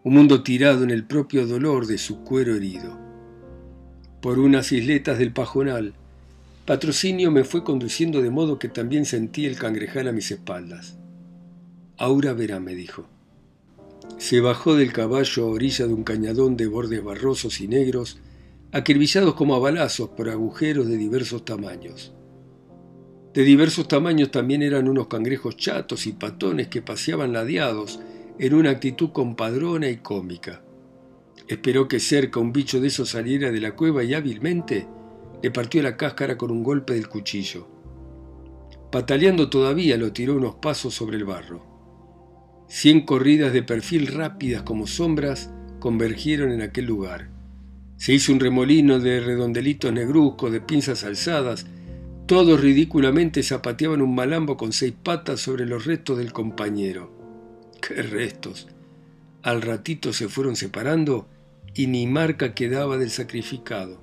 un 0.04 0.16
mundo 0.16 0.44
tirado 0.44 0.84
en 0.84 0.92
el 0.92 1.06
propio 1.06 1.48
dolor 1.48 1.88
de 1.88 1.98
su 1.98 2.24
cuero 2.24 2.54
herido. 2.54 3.00
Por 4.22 4.40
unas 4.40 4.74
isletas 4.74 5.18
del 5.20 5.32
pajonal, 5.32 5.94
Patrocinio 6.66 7.32
me 7.32 7.44
fue 7.44 7.64
conduciendo 7.64 8.22
de 8.22 8.30
modo 8.30 8.60
que 8.60 8.68
también 8.68 9.06
sentí 9.06 9.46
el 9.46 9.58
cangrejal 9.58 10.08
a 10.08 10.12
mis 10.12 10.32
espaldas. 10.32 10.98
Aura 11.98 12.34
verá, 12.34 12.60
me 12.60 12.76
dijo. 12.76 13.08
Se 14.18 14.42
bajó 14.42 14.76
del 14.76 14.92
caballo 14.92 15.44
a 15.44 15.50
orilla 15.50 15.88
de 15.88 15.94
un 15.94 16.04
cañadón 16.04 16.58
de 16.58 16.68
bordes 16.68 17.04
barrosos 17.04 17.62
y 17.62 17.68
negros, 17.68 18.20
acribillados 18.72 19.34
como 19.34 19.56
a 19.56 19.60
balazos 19.60 20.10
por 20.10 20.30
agujeros 20.30 20.88
de 20.88 20.98
diversos 20.98 21.44
tamaños. 21.44 22.14
De 23.34 23.44
diversos 23.44 23.88
tamaños 23.88 24.32
también 24.32 24.62
eran 24.62 24.88
unos 24.88 25.08
cangrejos 25.08 25.58
chatos 25.58 26.08
y 26.08 26.14
patones 26.14 26.68
que 26.68 26.82
paseaban 26.82 27.34
ladeados 27.34 28.00
en 28.40 28.54
una 28.54 28.72
actitud 28.72 29.12
compadrona 29.12 29.90
y 29.90 29.98
cómica. 29.98 30.62
Esperó 31.48 31.88
que 31.88 32.00
cerca 32.00 32.40
un 32.40 32.54
bicho 32.54 32.80
de 32.80 32.88
esos 32.88 33.10
saliera 33.10 33.52
de 33.52 33.60
la 33.60 33.76
cueva 33.76 34.04
y 34.04 34.14
hábilmente 34.14 34.88
le 35.42 35.52
partió 35.52 35.82
la 35.84 35.98
cáscara 35.98 36.38
con 36.38 36.52
un 36.52 36.64
golpe 36.64 36.94
del 36.94 37.10
cuchillo. 37.10 37.68
Pataleando 38.92 39.50
todavía 39.50 39.98
lo 39.98 40.12
tiró 40.14 40.36
unos 40.36 40.56
pasos 40.56 40.94
sobre 40.94 41.18
el 41.18 41.26
barro. 41.26 41.66
Cien 42.68 43.06
corridas 43.06 43.52
de 43.52 43.64
perfil 43.64 44.08
rápidas 44.08 44.64
como 44.64 44.88
sombras 44.88 45.50
convergieron 45.80 46.52
en 46.52 46.62
aquel 46.62 46.86
lugar. 46.86 47.41
Se 48.02 48.16
hizo 48.16 48.34
un 48.34 48.40
remolino 48.40 48.98
de 48.98 49.20
redondelitos 49.20 49.94
negruzcos, 49.94 50.52
de 50.52 50.60
pinzas 50.60 51.04
alzadas, 51.04 51.68
Todos 52.26 52.60
ridículamente 52.60 53.44
zapateaban 53.44 54.02
un 54.02 54.16
malambo 54.16 54.58
con 54.58 54.74
seis 54.74 54.96
patas 55.04 55.40
sobre 55.40 55.68
los 55.68 55.86
restos 55.86 56.18
del 56.18 56.34
compañero. 56.34 57.12
¡Qué 57.80 58.02
restos! 58.02 58.70
Al 59.44 59.62
ratito 59.62 60.14
se 60.14 60.30
fueron 60.30 60.56
separando 60.56 61.28
y 61.76 61.86
ni 61.86 62.08
marca 62.08 62.56
quedaba 62.56 62.98
del 62.98 63.12
sacrificado. 63.12 64.02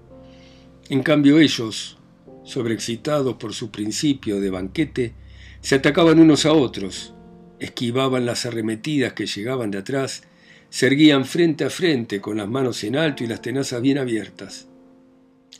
En 0.89 1.03
cambio 1.03 1.41
ellos, 1.41 1.99
sobreexcitados 2.45 3.35
por 3.35 3.53
su 3.53 3.73
principio 3.73 4.41
de 4.41 4.51
banquete, 4.51 5.15
se 5.61 5.75
atacaban 5.75 6.21
unos 6.21 6.47
a 6.47 6.53
otros, 6.53 7.15
esquivaban 7.59 8.27
las 8.27 8.47
arremetidas 8.47 9.15
que 9.15 9.27
llegaban 9.27 9.73
de 9.73 9.79
atrás, 9.79 10.23
se 10.71 10.87
erguían 10.87 11.25
frente 11.25 11.65
a 11.65 11.71
frente 11.71 12.21
con 12.21 12.37
las 12.37 12.49
manos 12.49 12.85
en 12.85 12.97
alto 12.97 13.25
y 13.25 13.27
las 13.27 13.41
tenazas 13.41 13.81
bien 13.81 13.99
abiertas. 13.99 14.69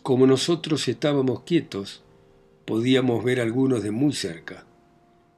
Como 0.03 0.27
nosotros 0.27 0.87
estábamos 0.89 1.43
quietos, 1.45 2.03
podíamos 2.67 3.25
ver 3.25 3.41
algunos 3.41 3.83
de 3.83 3.91
muy 3.91 4.13
cerca. 4.13 4.67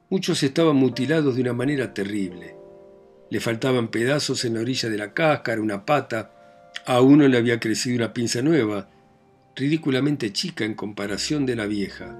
Muchos 0.09 0.43
estaban 0.43 0.75
mutilados 0.75 1.35
de 1.35 1.41
una 1.41 1.53
manera 1.53 1.93
terrible. 1.93 2.55
Le 3.29 3.39
faltaban 3.39 3.87
pedazos 3.87 4.43
en 4.43 4.55
la 4.55 4.59
orilla 4.59 4.89
de 4.89 4.97
la 4.97 5.13
cáscara, 5.13 5.61
una 5.61 5.85
pata, 5.85 6.33
a 6.85 6.99
uno 6.99 7.27
le 7.27 7.37
había 7.37 7.59
crecido 7.59 7.95
una 7.95 8.11
pinza 8.11 8.41
nueva, 8.41 8.89
ridículamente 9.55 10.33
chica 10.33 10.65
en 10.65 10.73
comparación 10.73 11.45
de 11.45 11.55
la 11.55 11.65
vieja. 11.65 12.17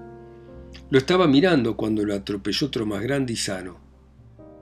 Lo 0.89 0.97
estaba 0.97 1.27
mirando 1.27 1.75
cuando 1.75 2.05
lo 2.05 2.13
atropelló 2.13 2.67
otro 2.67 2.85
más 2.85 3.01
grande 3.01 3.33
y 3.33 3.35
sano. 3.35 3.80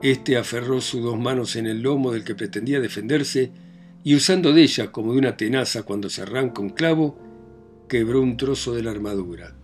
Este 0.02 0.38
aferró 0.38 0.80
sus 0.80 1.04
dos 1.04 1.20
manos 1.20 1.56
en 1.56 1.68
el 1.68 1.82
lomo 1.82 2.12
del 2.12 2.24
que 2.24 2.36
pretendía 2.36 2.80
defenderse 2.80 3.52
y 4.04 4.16
usando 4.16 4.54
de 4.54 4.64
ellas 4.64 4.90
como 4.90 5.14
de 5.14 5.20
una 5.20 5.36
tenaza 5.36 5.84
cuando 5.84 6.10
se 6.10 6.22
arranca 6.22 6.62
un 6.62 6.70
clavo, 6.70 7.18
quebró 7.90 8.22
un 8.22 8.38
trozo 8.38 8.74
de 8.74 8.84
la 8.84 8.92
armadura. 8.92 9.56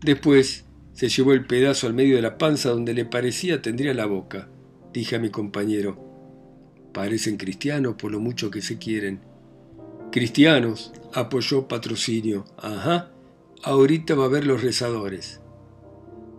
Después 0.00 0.64
se 0.94 1.08
llevó 1.08 1.32
el 1.32 1.44
pedazo 1.44 1.86
al 1.86 1.94
medio 1.94 2.16
de 2.16 2.22
la 2.22 2.38
panza 2.38 2.70
donde 2.70 2.94
le 2.94 3.04
parecía 3.04 3.60
tendría 3.60 3.92
la 3.92 4.06
boca. 4.06 4.48
Dije 4.92 5.16
a 5.16 5.18
mi 5.18 5.28
compañero, 5.28 6.02
parecen 6.94 7.36
cristianos 7.36 7.96
por 7.96 8.10
lo 8.10 8.20
mucho 8.20 8.50
que 8.50 8.62
se 8.62 8.78
quieren. 8.78 9.20
Cristianos, 10.10 10.92
apoyó 11.12 11.68
Patrocinio. 11.68 12.46
Ajá, 12.56 13.10
ahorita 13.62 14.14
va 14.14 14.24
a 14.24 14.28
ver 14.28 14.46
los 14.46 14.62
rezadores. 14.62 15.40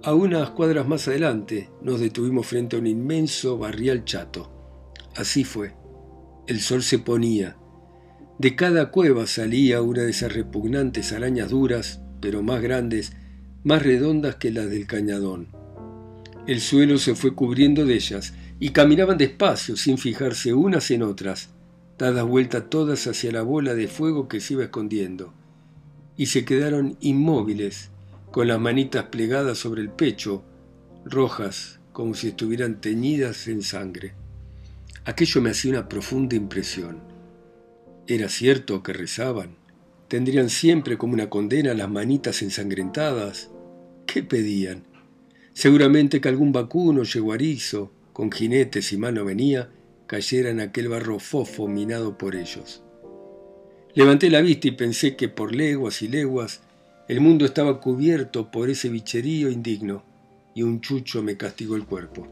A 0.02 0.14
unas 0.14 0.52
cuadras 0.52 0.88
más 0.88 1.10
adelante 1.10 1.70
nos 1.82 2.00
detuvimos 2.00 2.48
frente 2.48 2.78
a 2.78 2.80
un 2.80 2.88
inmenso 2.88 3.58
barrial 3.58 4.06
chato. 4.06 4.50
Así 5.14 5.44
fue. 5.44 5.74
El 6.48 6.62
sol 6.62 6.84
se 6.84 7.00
ponía. 7.00 7.58
De 8.38 8.56
cada 8.56 8.92
cueva 8.92 9.28
salía 9.28 9.82
una 9.82 10.04
de 10.04 10.12
esas 10.12 10.34
repugnantes 10.34 11.12
arañas 11.12 11.50
duras, 11.50 12.00
pero 12.22 12.42
más 12.42 12.62
grandes, 12.62 13.12
más 13.66 13.84
redondas 13.84 14.36
que 14.36 14.52
las 14.52 14.70
del 14.70 14.88
cañadón. 14.88 15.48
El 16.48 16.62
suelo 16.62 16.98
se 16.98 17.14
fue 17.14 17.36
cubriendo 17.36 17.86
de 17.86 17.96
ellas 17.96 18.34
y 18.58 18.70
caminaban 18.70 19.18
despacio 19.18 19.76
sin 19.76 19.98
fijarse 19.98 20.54
unas 20.54 20.92
en 20.92 21.04
otras, 21.04 21.50
dadas 21.98 22.26
vuelta 22.26 22.70
todas 22.70 23.06
hacia 23.06 23.34
la 23.34 23.42
bola 23.42 23.76
de 23.76 23.90
fuego 23.90 24.30
que 24.30 24.40
se 24.40 24.54
iba 24.54 24.64
escondiendo, 24.64 25.34
y 26.16 26.28
se 26.28 26.46
quedaron 26.46 26.96
inmóviles, 27.02 27.92
con 28.32 28.48
las 28.48 28.60
manitas 28.60 29.06
plegadas 29.06 29.58
sobre 29.58 29.82
el 29.82 29.90
pecho, 29.90 30.44
rojas, 31.06 31.80
como 31.92 32.14
si 32.14 32.30
estuvieran 32.30 32.80
teñidas 32.82 33.48
en 33.48 33.62
sangre. 33.62 34.14
Aquello 35.06 35.42
me 35.42 35.50
hacía 35.50 35.72
una 35.72 35.90
profunda 35.90 36.36
impresión. 36.36 37.00
¿Era 38.08 38.30
cierto 38.30 38.84
que 38.84 38.94
rezaban? 38.94 39.56
¿Tendrían 40.08 40.50
siempre 40.50 40.98
como 40.98 41.14
una 41.14 41.30
condena 41.30 41.74
las 41.74 41.90
manitas 41.90 42.42
ensangrentadas? 42.42 43.50
¿Qué 44.06 44.24
pedían? 44.24 44.84
Seguramente 45.54 46.22
que 46.22 46.30
algún 46.30 46.52
vacuno 46.52 47.04
yeguarizo, 47.04 47.92
con 48.14 48.32
jinetes 48.32 48.92
y 48.94 48.98
mano 48.98 49.26
venía, 49.26 49.70
cayera 50.08 50.50
en 50.50 50.60
aquel 50.60 50.90
barro 50.90 51.20
fofo 51.20 51.68
minado 51.68 52.18
por 52.18 52.36
ellos. 52.36 52.84
Levanté 53.94 54.30
la 54.30 54.42
vista 54.42 54.68
y 54.68 54.72
pensé 54.72 55.16
que 55.16 55.30
por 55.30 55.54
leguas 55.54 56.02
y 56.02 56.08
leguas 56.08 56.62
el 57.10 57.20
mundo 57.20 57.44
estaba 57.44 57.82
cubierto 57.82 58.52
por 58.52 58.70
ese 58.70 58.88
bicherío 58.88 59.50
indigno 59.50 60.04
y 60.56 60.64
un 60.64 60.80
chucho 60.80 61.22
me 61.22 61.36
castigó 61.36 61.76
el 61.76 61.86
cuerpo. 61.86 62.26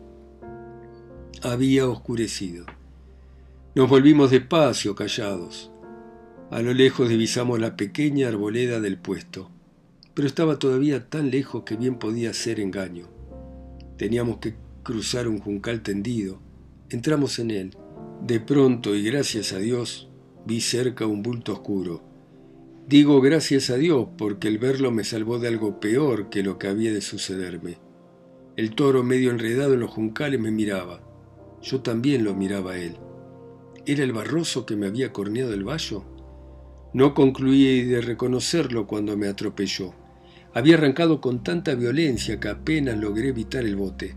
Había 1.41 1.87
oscurecido. 1.89 2.65
Nos 3.75 3.89
volvimos 3.89 4.31
despacio, 4.31 4.95
callados. 4.95 5.69
A 6.49 6.61
lo 6.61 6.73
lejos 6.73 7.09
divisamos 7.09 7.59
la 7.59 7.75
pequeña 7.75 8.29
arboleda 8.29 8.79
del 8.79 8.97
puesto, 8.97 9.51
pero 10.13 10.27
estaba 10.27 10.57
todavía 10.57 11.09
tan 11.09 11.29
lejos 11.29 11.63
que 11.63 11.75
bien 11.75 11.99
podía 11.99 12.33
ser 12.33 12.61
engaño. 12.61 13.09
Teníamos 13.97 14.37
que 14.37 14.55
cruzar 14.83 15.27
un 15.27 15.39
juncal 15.39 15.81
tendido, 15.81 16.39
Entramos 16.89 17.37
en 17.39 17.51
él. 17.51 17.77
De 18.25 18.39
pronto, 18.39 18.95
y 18.95 19.03
gracias 19.03 19.51
a 19.51 19.57
Dios, 19.57 20.07
vi 20.45 20.61
cerca 20.61 21.05
un 21.05 21.21
bulto 21.21 21.51
oscuro. 21.51 22.01
Digo 22.87 23.19
gracias 23.19 23.69
a 23.69 23.75
Dios 23.75 24.07
porque 24.17 24.47
el 24.47 24.59
verlo 24.59 24.91
me 24.91 25.03
salvó 25.03 25.39
de 25.39 25.49
algo 25.49 25.81
peor 25.81 26.29
que 26.29 26.41
lo 26.41 26.57
que 26.57 26.69
había 26.69 26.93
de 26.93 27.01
sucederme. 27.01 27.79
El 28.55 28.75
toro 28.75 29.03
medio 29.03 29.29
enredado 29.29 29.73
en 29.73 29.81
los 29.81 29.91
juncales 29.91 30.39
me 30.39 30.51
miraba. 30.51 31.01
Yo 31.61 31.81
también 31.81 32.23
lo 32.23 32.33
miraba 32.33 32.71
a 32.71 32.77
él. 32.77 32.95
¿Era 33.85 34.05
el 34.05 34.13
barroso 34.13 34.65
que 34.65 34.77
me 34.77 34.87
había 34.87 35.11
corneado 35.11 35.53
el 35.53 35.67
vallo? 35.67 36.05
No 36.93 37.13
concluí 37.13 37.83
de 37.83 37.99
reconocerlo 37.99 38.87
cuando 38.87 39.17
me 39.17 39.27
atropelló. 39.27 39.93
Había 40.53 40.75
arrancado 40.75 41.19
con 41.19 41.43
tanta 41.43 41.75
violencia 41.75 42.39
que 42.39 42.47
apenas 42.47 42.97
logré 42.97 43.27
evitar 43.27 43.65
el 43.65 43.75
bote. 43.75 44.15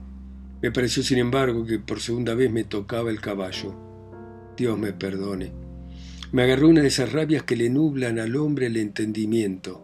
Me 0.63 0.71
pareció, 0.71 1.03
sin 1.03 1.19
embargo, 1.19 1.67
que 1.67 1.81
por 1.81 1.99
segunda 1.99 2.35
vez 2.37 2.53
me 2.53 2.63
tocaba 2.63 3.11
el 3.11 3.21
caballo. 3.21 3.75
Dios 4.57 4.79
me 4.79 4.93
perdone. 4.93 5.70
Me 6.33 6.45
agarró 6.45 6.69
una 6.69 6.83
de 6.83 6.89
esas 6.89 7.13
rabias 7.13 7.43
que 7.43 7.57
le 7.57 7.71
nublan 7.71 8.21
al 8.21 8.37
hombre 8.37 8.67
el 8.67 8.77
entendimiento. 8.77 9.83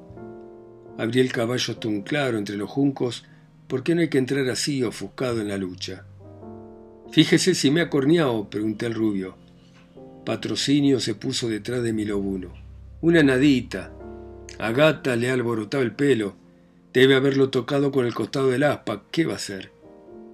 Abrí 0.97 1.21
el 1.21 1.33
caballo 1.33 1.73
hasta 1.73 1.89
un 1.89 2.03
claro 2.03 2.39
entre 2.39 2.57
los 2.57 2.71
juncos, 2.71 3.25
porque 3.67 3.95
no 3.95 4.01
hay 4.01 4.09
que 4.09 4.19
entrar 4.19 4.49
así 4.49 4.85
ofuscado 4.85 5.41
en 5.41 5.49
la 5.49 5.59
lucha. 5.59 6.05
Fíjese 7.11 7.55
si 7.55 7.71
me 7.71 7.81
ha 7.81 7.91
corneado, 7.91 8.49
pregunté 8.49 8.87
al 8.87 8.95
rubio. 8.95 9.37
Patrocinio 10.25 11.01
se 11.01 11.17
puso 11.17 11.49
detrás 11.49 11.83
de 11.83 11.93
mi 11.93 12.05
lobuno. 12.05 12.53
Una 13.01 13.25
nadita. 13.25 13.93
A 14.59 14.71
Gata 14.71 15.17
le 15.17 15.31
ha 15.31 15.35
alborotado 15.35 15.83
el 15.83 15.93
pelo. 15.93 16.37
Debe 16.93 17.17
haberlo 17.17 17.51
tocado 17.51 17.91
con 17.91 18.07
el 18.07 18.15
costado 18.15 18.51
del 18.51 18.63
aspa. 18.63 19.03
¿Qué 19.11 19.27
va 19.27 19.35
a 19.35 19.37
hacer? 19.37 19.73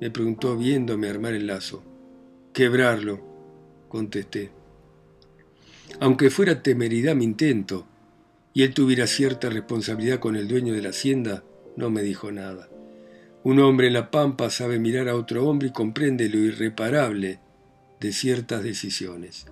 me 0.01 0.11
preguntó 0.11 0.57
viéndome 0.57 1.09
armar 1.09 1.33
el 1.33 1.47
lazo. 1.47 1.83
Quebrarlo, 2.53 3.21
contesté. 3.89 4.51
Aunque 6.01 6.31
fuera 6.31 6.63
temeridad 6.63 7.15
mi 7.15 7.25
intento, 7.25 7.87
y 8.55 8.63
él 8.63 8.75
tuviera 8.75 9.07
cierta 9.07 9.49
responsabilidad 9.49 10.19
con 10.19 10.37
el 10.37 10.49
dueño 10.49 10.75
de 10.75 10.83
la 10.83 10.91
hacienda, 10.91 11.43
no 11.77 11.91
me 11.91 12.03
dijo 12.03 12.31
nada. 12.33 12.69
Un 13.45 13.59
hombre 13.61 13.89
en 13.89 13.95
la 13.95 14.11
pampa 14.11 14.51
sabe 14.51 14.79
mirar 14.79 15.09
a 15.09 15.17
otro 15.17 15.49
hombre 15.49 15.69
y 15.69 15.73
comprende 15.73 16.29
lo 16.29 16.39
irreparable 16.39 17.41
de 18.01 18.13
ciertas 18.13 18.63
decisiones. 18.63 19.47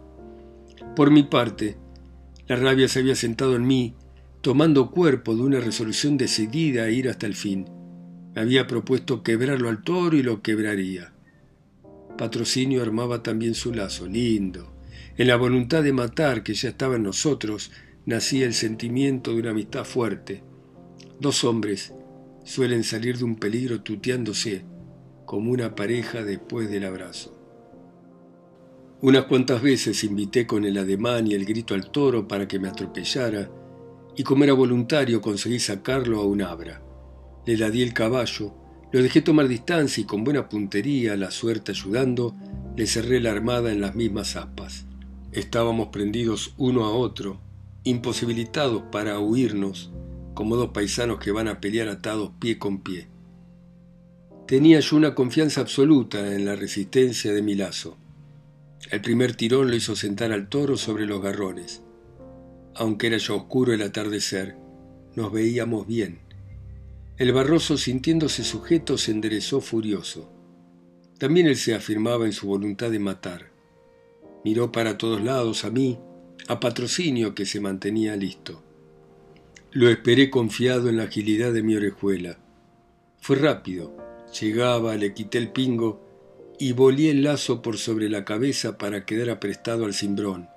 Por 0.94 1.11
mi 1.11 1.22
parte, 1.22 1.76
la 2.46 2.57
rabia 2.57 2.88
se 2.88 3.00
había 3.00 3.14
sentado 3.14 3.57
en 3.57 3.66
mí, 3.66 3.94
tomando 4.42 4.90
cuerpo 4.90 5.35
de 5.35 5.42
una 5.42 5.61
resolución 5.61 6.16
decidida 6.16 6.85
a 6.85 6.90
ir 6.90 7.09
hasta 7.09 7.26
el 7.26 7.35
fin. 7.35 7.66
Me 8.35 8.42
había 8.42 8.66
propuesto 8.66 9.22
quebrarlo 9.22 9.68
al 9.68 9.83
toro 9.83 10.16
y 10.16 10.22
lo 10.22 10.42
quebraría. 10.42 11.12
Patrocinio 12.16 12.83
armaba 12.83 13.22
también 13.22 13.55
su 13.55 13.72
lazo, 13.72 14.07
lindo. 14.07 14.72
En 15.21 15.27
la 15.27 15.37
voluntad 15.37 15.83
de 15.83 15.93
matar 15.93 16.43
que 16.43 16.55
ya 16.55 16.71
estaba 16.71 16.97
en 16.97 17.03
nosotros, 17.03 17.73
nacía 18.07 18.47
el 18.47 18.55
sentimiento 18.55 19.35
de 19.35 19.41
una 19.41 19.51
amistad 19.51 19.85
fuerte. 19.85 20.43
Dos 21.21 21.45
hombres 21.45 21.93
suelen 22.43 22.85
salir 22.85 23.19
de 23.19 23.25
un 23.25 23.37
peligro 23.37 23.83
tuteándose, 23.83 24.65
como 25.27 25.51
una 25.51 25.75
pareja 25.75 26.25
después 26.25 26.71
del 26.71 26.87
abrazo. 26.87 27.37
Unas 29.03 29.25
cuantas 29.25 29.61
veces 29.61 30.03
invité 30.05 30.47
con 30.47 30.65
el 30.65 30.79
ademán 30.79 31.27
y 31.27 31.35
el 31.35 31.45
grito 31.45 31.75
al 31.75 31.91
toro 31.91 32.27
para 32.27 32.49
que 32.49 32.59
me 32.59 32.69
atropellara, 32.69 33.51
y 34.17 34.23
como 34.23 34.45
era 34.45 34.55
voluntario 34.55 35.21
conseguí 35.21 35.59
sacarlo 35.59 36.21
a 36.21 36.25
un 36.25 36.41
abra. 36.41 36.81
Le 37.45 37.59
ladí 37.59 37.83
el 37.83 37.93
caballo, 37.93 38.55
lo 38.91 39.03
dejé 39.03 39.21
tomar 39.21 39.49
distancia 39.49 40.01
y 40.01 40.07
con 40.07 40.25
buena 40.25 40.49
puntería, 40.49 41.15
la 41.15 41.31
suerte 41.31 41.73
ayudando, 41.73 42.35
le 42.75 42.87
cerré 42.87 43.21
la 43.21 43.33
armada 43.33 43.71
en 43.71 43.83
las 43.83 43.95
mismas 43.95 44.35
aspas. 44.37 44.87
Estábamos 45.33 45.88
prendidos 45.88 46.55
uno 46.57 46.87
a 46.87 46.93
otro, 46.93 47.40
imposibilitados 47.85 48.83
para 48.90 49.21
huirnos, 49.21 49.93
como 50.35 50.57
dos 50.57 50.71
paisanos 50.71 51.21
que 51.21 51.31
van 51.31 51.47
a 51.47 51.61
pelear 51.61 51.88
atados 51.88 52.33
pie 52.40 52.59
con 52.59 52.83
pie. 52.83 53.09
Tenía 54.49 54.81
yo 54.81 54.97
una 54.97 55.14
confianza 55.14 55.61
absoluta 55.61 56.35
en 56.35 56.45
la 56.45 56.57
resistencia 56.57 57.33
de 57.33 57.43
mi 57.43 57.55
lazo. 57.55 57.97
El 58.90 59.01
primer 59.03 59.37
tirón 59.37 59.71
lo 59.71 59.77
hizo 59.77 59.95
sentar 59.95 60.33
al 60.33 60.49
toro 60.49 60.77
sobre 60.77 61.07
los 61.07 61.23
garrones. 61.23 61.83
Aunque 62.75 63.07
era 63.07 63.19
ya 63.19 63.35
oscuro 63.35 63.73
el 63.73 63.83
atardecer, 63.83 64.57
nos 65.14 65.31
veíamos 65.31 65.87
bien. 65.87 66.19
El 67.19 67.33
barroso, 67.33 67.77
sintiéndose 67.77 68.43
sujeto, 68.43 68.99
se 68.99 69.12
enderezó 69.12 69.61
furioso. 69.61 70.33
También 71.19 71.47
él 71.47 71.57
se 71.57 71.75
afirmaba 71.75 72.27
en 72.27 72.33
su 72.33 72.49
voluntad 72.49 72.90
de 72.90 72.99
matar. 72.99 73.50
Miró 74.44 74.72
para 74.72 74.98
todos 74.98 75.22
lados 75.22 75.64
a 75.64 75.70
mí, 75.70 75.98
a 76.48 76.61
Patrocinio 76.61 77.35
que 77.35 77.46
se 77.46 77.61
mantenía 77.61 78.16
listo. 78.16 78.62
Lo 79.72 79.88
esperé 79.88 80.31
confiado 80.31 80.88
en 80.88 80.96
la 80.96 81.05
agilidad 81.05 81.53
de 81.53 81.62
mi 81.62 81.76
orejuela. 81.76 82.38
Fue 83.20 83.37
rápido. 83.37 83.96
Llegaba, 84.40 84.96
le 84.96 85.14
quité 85.14 85.38
el 85.38 85.50
pingo 85.50 86.00
y 86.59 86.72
volí 86.72 87.09
el 87.09 87.22
lazo 87.22 87.62
por 87.62 87.79
sobre 87.79 88.09
la 88.09 88.24
cabeza 88.24 88.79
para 88.79 89.05
quedar 89.07 89.31
aprestado 89.31 89.85
al 89.85 89.94
cimbrón. 89.94 90.48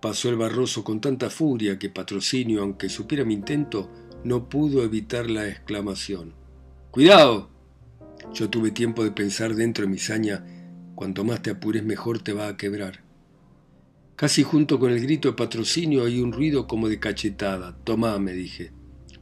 Pasó 0.00 0.28
el 0.28 0.36
barroso 0.36 0.84
con 0.84 1.00
tanta 1.00 1.30
furia 1.30 1.78
que 1.78 1.90
Patrocinio, 1.90 2.62
aunque 2.62 2.88
supiera 2.88 3.24
mi 3.24 3.34
intento, 3.34 3.90
no 4.24 4.48
pudo 4.48 4.82
evitar 4.84 5.28
la 5.30 5.48
exclamación. 5.48 6.34
¡Cuidado! 6.90 7.50
Yo 8.32 8.50
tuve 8.50 8.70
tiempo 8.70 9.04
de 9.04 9.10
pensar 9.10 9.54
dentro 9.54 9.84
de 9.84 9.90
mi 9.90 9.98
saña, 9.98 10.44
cuanto 10.96 11.22
más 11.22 11.42
te 11.42 11.50
apures 11.50 11.84
mejor 11.84 12.18
te 12.20 12.32
va 12.32 12.48
a 12.48 12.56
quebrar. 12.56 13.04
Casi 14.16 14.42
junto 14.42 14.80
con 14.80 14.90
el 14.90 15.00
grito 15.00 15.28
de 15.28 15.36
patrocinio 15.36 16.06
hay 16.06 16.20
un 16.20 16.32
ruido 16.32 16.66
como 16.66 16.88
de 16.88 16.98
cachetada. 16.98 17.76
Tomá, 17.84 18.18
me 18.18 18.32
dije, 18.32 18.72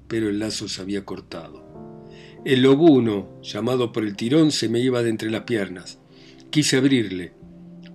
pero 0.07 0.29
el 0.29 0.39
lazo 0.39 0.69
se 0.69 0.81
había 0.81 1.05
cortado. 1.05 1.65
El 2.45 2.63
lobuno, 2.63 3.41
llamado 3.43 3.91
por 3.91 4.05
el 4.05 4.15
tirón, 4.15 4.53
se 4.53 4.69
me 4.69 4.79
iba 4.79 5.03
de 5.03 5.11
entre 5.11 5.31
las 5.31 5.43
piernas. 5.43 5.99
Quise 6.51 6.77
abrirle. 6.77 7.33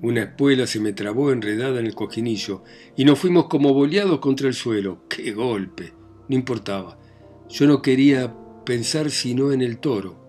Una 0.01 0.23
espuela 0.23 0.67
se 0.67 0.81
me 0.81 0.91
trabó 0.91 1.31
enredada 1.31 1.79
en 1.79 1.85
el 1.85 1.95
cojinillo 1.95 2.63
y 2.97 3.05
nos 3.05 3.17
fuimos 3.17 3.45
como 3.47 3.73
boleados 3.73 4.19
contra 4.19 4.49
el 4.49 4.53
suelo. 4.53 5.03
¡Qué 5.07 5.31
golpe! 5.31 5.93
No 6.27 6.35
importaba. 6.35 6.99
Yo 7.47 7.65
no 7.65 7.81
quería 7.81 8.35
pensar 8.65 9.09
sino 9.09 9.53
en 9.53 9.61
el 9.61 9.77
toro. 9.77 10.19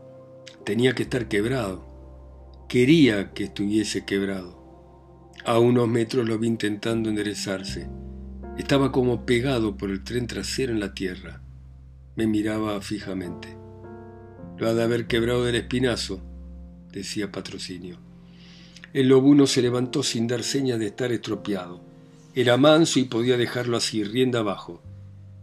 Tenía 0.64 0.92
que 0.94 1.02
estar 1.02 1.26
quebrado. 1.26 1.89
Quería 2.70 3.32
que 3.32 3.42
estuviese 3.42 4.04
quebrado. 4.04 4.56
A 5.44 5.58
unos 5.58 5.88
metros 5.88 6.28
lo 6.28 6.38
vi 6.38 6.46
intentando 6.46 7.08
enderezarse. 7.08 7.88
Estaba 8.58 8.92
como 8.92 9.26
pegado 9.26 9.76
por 9.76 9.90
el 9.90 10.04
tren 10.04 10.28
trasero 10.28 10.72
en 10.72 10.78
la 10.78 10.94
tierra. 10.94 11.42
Me 12.14 12.28
miraba 12.28 12.80
fijamente. 12.80 13.48
Lo 14.56 14.68
ha 14.68 14.74
de 14.74 14.84
haber 14.84 15.08
quebrado 15.08 15.44
del 15.44 15.56
espinazo, 15.56 16.22
decía 16.92 17.32
Patrocinio. 17.32 17.98
El 18.92 19.08
lobuno 19.08 19.48
se 19.48 19.62
levantó 19.62 20.04
sin 20.04 20.28
dar 20.28 20.44
señas 20.44 20.78
de 20.78 20.86
estar 20.86 21.10
estropeado. 21.10 21.80
Era 22.36 22.56
manso 22.56 23.00
y 23.00 23.04
podía 23.06 23.36
dejarlo 23.36 23.78
así, 23.78 24.04
rienda 24.04 24.38
abajo. 24.38 24.80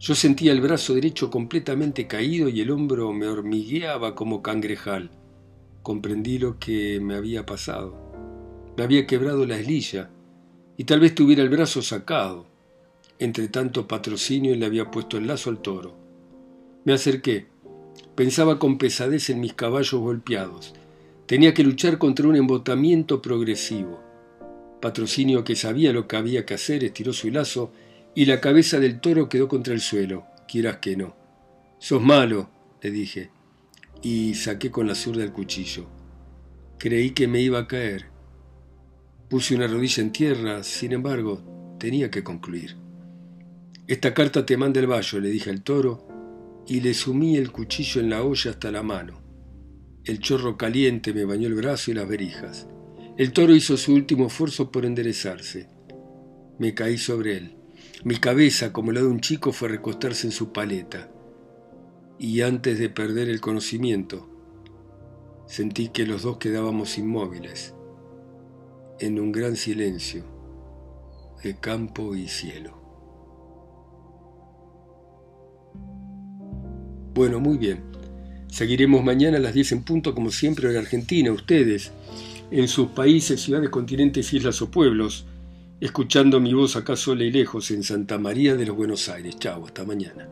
Yo 0.00 0.14
sentía 0.14 0.50
el 0.52 0.62
brazo 0.62 0.94
derecho 0.94 1.30
completamente 1.30 2.06
caído 2.06 2.48
y 2.48 2.62
el 2.62 2.70
hombro 2.70 3.12
me 3.12 3.26
hormigueaba 3.26 4.14
como 4.14 4.40
cangrejal. 4.40 5.10
Comprendí 5.88 6.38
lo 6.38 6.58
que 6.58 7.00
me 7.00 7.14
había 7.14 7.46
pasado. 7.46 7.96
Me 8.76 8.84
había 8.84 9.06
quebrado 9.06 9.46
la 9.46 9.56
eslilla 9.56 10.10
y 10.76 10.84
tal 10.84 11.00
vez 11.00 11.14
tuviera 11.14 11.42
el 11.42 11.48
brazo 11.48 11.80
sacado. 11.80 12.44
Entre 13.18 13.48
tanto 13.48 13.88
patrocinio 13.88 14.54
le 14.54 14.66
había 14.66 14.90
puesto 14.90 15.16
el 15.16 15.26
lazo 15.26 15.48
al 15.48 15.62
toro. 15.62 15.96
Me 16.84 16.92
acerqué. 16.92 17.46
Pensaba 18.14 18.58
con 18.58 18.76
pesadez 18.76 19.30
en 19.30 19.40
mis 19.40 19.54
caballos 19.54 19.98
golpeados. 19.98 20.74
Tenía 21.24 21.54
que 21.54 21.64
luchar 21.64 21.96
contra 21.96 22.28
un 22.28 22.36
embotamiento 22.36 23.22
progresivo. 23.22 23.98
Patrocinio, 24.82 25.42
que 25.42 25.56
sabía 25.56 25.94
lo 25.94 26.06
que 26.06 26.16
había 26.16 26.44
que 26.44 26.52
hacer, 26.52 26.84
estiró 26.84 27.14
su 27.14 27.30
lazo 27.30 27.72
y 28.14 28.26
la 28.26 28.42
cabeza 28.42 28.78
del 28.78 29.00
toro 29.00 29.30
quedó 29.30 29.48
contra 29.48 29.72
el 29.72 29.80
suelo, 29.80 30.26
quieras 30.46 30.80
que 30.82 30.98
no. 30.98 31.16
Sos 31.78 32.02
malo, 32.02 32.50
le 32.82 32.90
dije, 32.90 33.30
y 34.02 34.34
saqué 34.34 34.70
con 34.70 34.86
la 34.86 34.94
zurda 34.94 35.24
el 35.24 35.32
cuchillo. 35.32 35.86
Creí 36.78 37.10
que 37.10 37.26
me 37.26 37.40
iba 37.40 37.58
a 37.58 37.66
caer. 37.66 38.06
Puse 39.28 39.54
una 39.54 39.66
rodilla 39.66 40.02
en 40.02 40.12
tierra, 40.12 40.62
sin 40.62 40.92
embargo, 40.92 41.76
tenía 41.78 42.10
que 42.10 42.22
concluir. 42.22 42.76
Esta 43.86 44.14
carta 44.14 44.46
te 44.46 44.56
manda 44.56 44.80
el 44.80 44.86
vallo, 44.86 45.20
le 45.20 45.30
dije 45.30 45.50
al 45.50 45.62
toro, 45.62 46.64
y 46.66 46.80
le 46.80 46.94
sumí 46.94 47.36
el 47.36 47.50
cuchillo 47.50 48.00
en 48.00 48.10
la 48.10 48.22
olla 48.22 48.50
hasta 48.50 48.70
la 48.70 48.82
mano. 48.82 49.22
El 50.04 50.20
chorro 50.20 50.56
caliente 50.56 51.12
me 51.12 51.24
bañó 51.24 51.48
el 51.48 51.54
brazo 51.54 51.90
y 51.90 51.94
las 51.94 52.08
verijas. 52.08 52.68
El 53.16 53.32
toro 53.32 53.54
hizo 53.54 53.76
su 53.76 53.94
último 53.94 54.26
esfuerzo 54.28 54.70
por 54.70 54.84
enderezarse. 54.84 55.68
Me 56.58 56.74
caí 56.74 56.98
sobre 56.98 57.36
él. 57.36 57.56
Mi 58.04 58.16
cabeza, 58.16 58.72
como 58.72 58.92
la 58.92 59.00
de 59.00 59.06
un 59.06 59.20
chico, 59.20 59.52
fue 59.52 59.68
recostarse 59.68 60.26
en 60.26 60.32
su 60.32 60.52
paleta. 60.52 61.10
Y 62.18 62.40
antes 62.40 62.78
de 62.78 62.88
perder 62.88 63.28
el 63.28 63.40
conocimiento, 63.40 64.28
sentí 65.46 65.88
que 65.88 66.06
los 66.06 66.22
dos 66.22 66.38
quedábamos 66.38 66.98
inmóviles, 66.98 67.74
en 68.98 69.20
un 69.20 69.30
gran 69.30 69.56
silencio 69.56 70.24
de 71.42 71.56
campo 71.58 72.16
y 72.16 72.26
cielo. 72.26 72.76
Bueno, 77.14 77.40
muy 77.40 77.58
bien. 77.58 77.84
Seguiremos 78.48 79.04
mañana 79.04 79.36
a 79.36 79.40
las 79.40 79.54
10 79.54 79.72
en 79.72 79.82
punto, 79.84 80.14
como 80.14 80.30
siempre, 80.30 80.70
en 80.70 80.76
Argentina, 80.76 81.30
ustedes, 81.30 81.92
en 82.50 82.66
sus 82.66 82.88
países, 82.88 83.40
ciudades, 83.42 83.70
continentes, 83.70 84.32
islas 84.32 84.60
o 84.62 84.70
pueblos 84.70 85.26
escuchando 85.80 86.40
mi 86.40 86.54
voz 86.54 86.76
acá 86.76 86.96
sola 86.96 87.22
y 87.24 87.30
lejos 87.30 87.70
en 87.70 87.84
Santa 87.84 88.18
María 88.18 88.56
de 88.56 88.66
los 88.66 88.76
Buenos 88.76 89.08
Aires. 89.08 89.38
Chao, 89.38 89.64
hasta 89.64 89.84
mañana. 89.84 90.28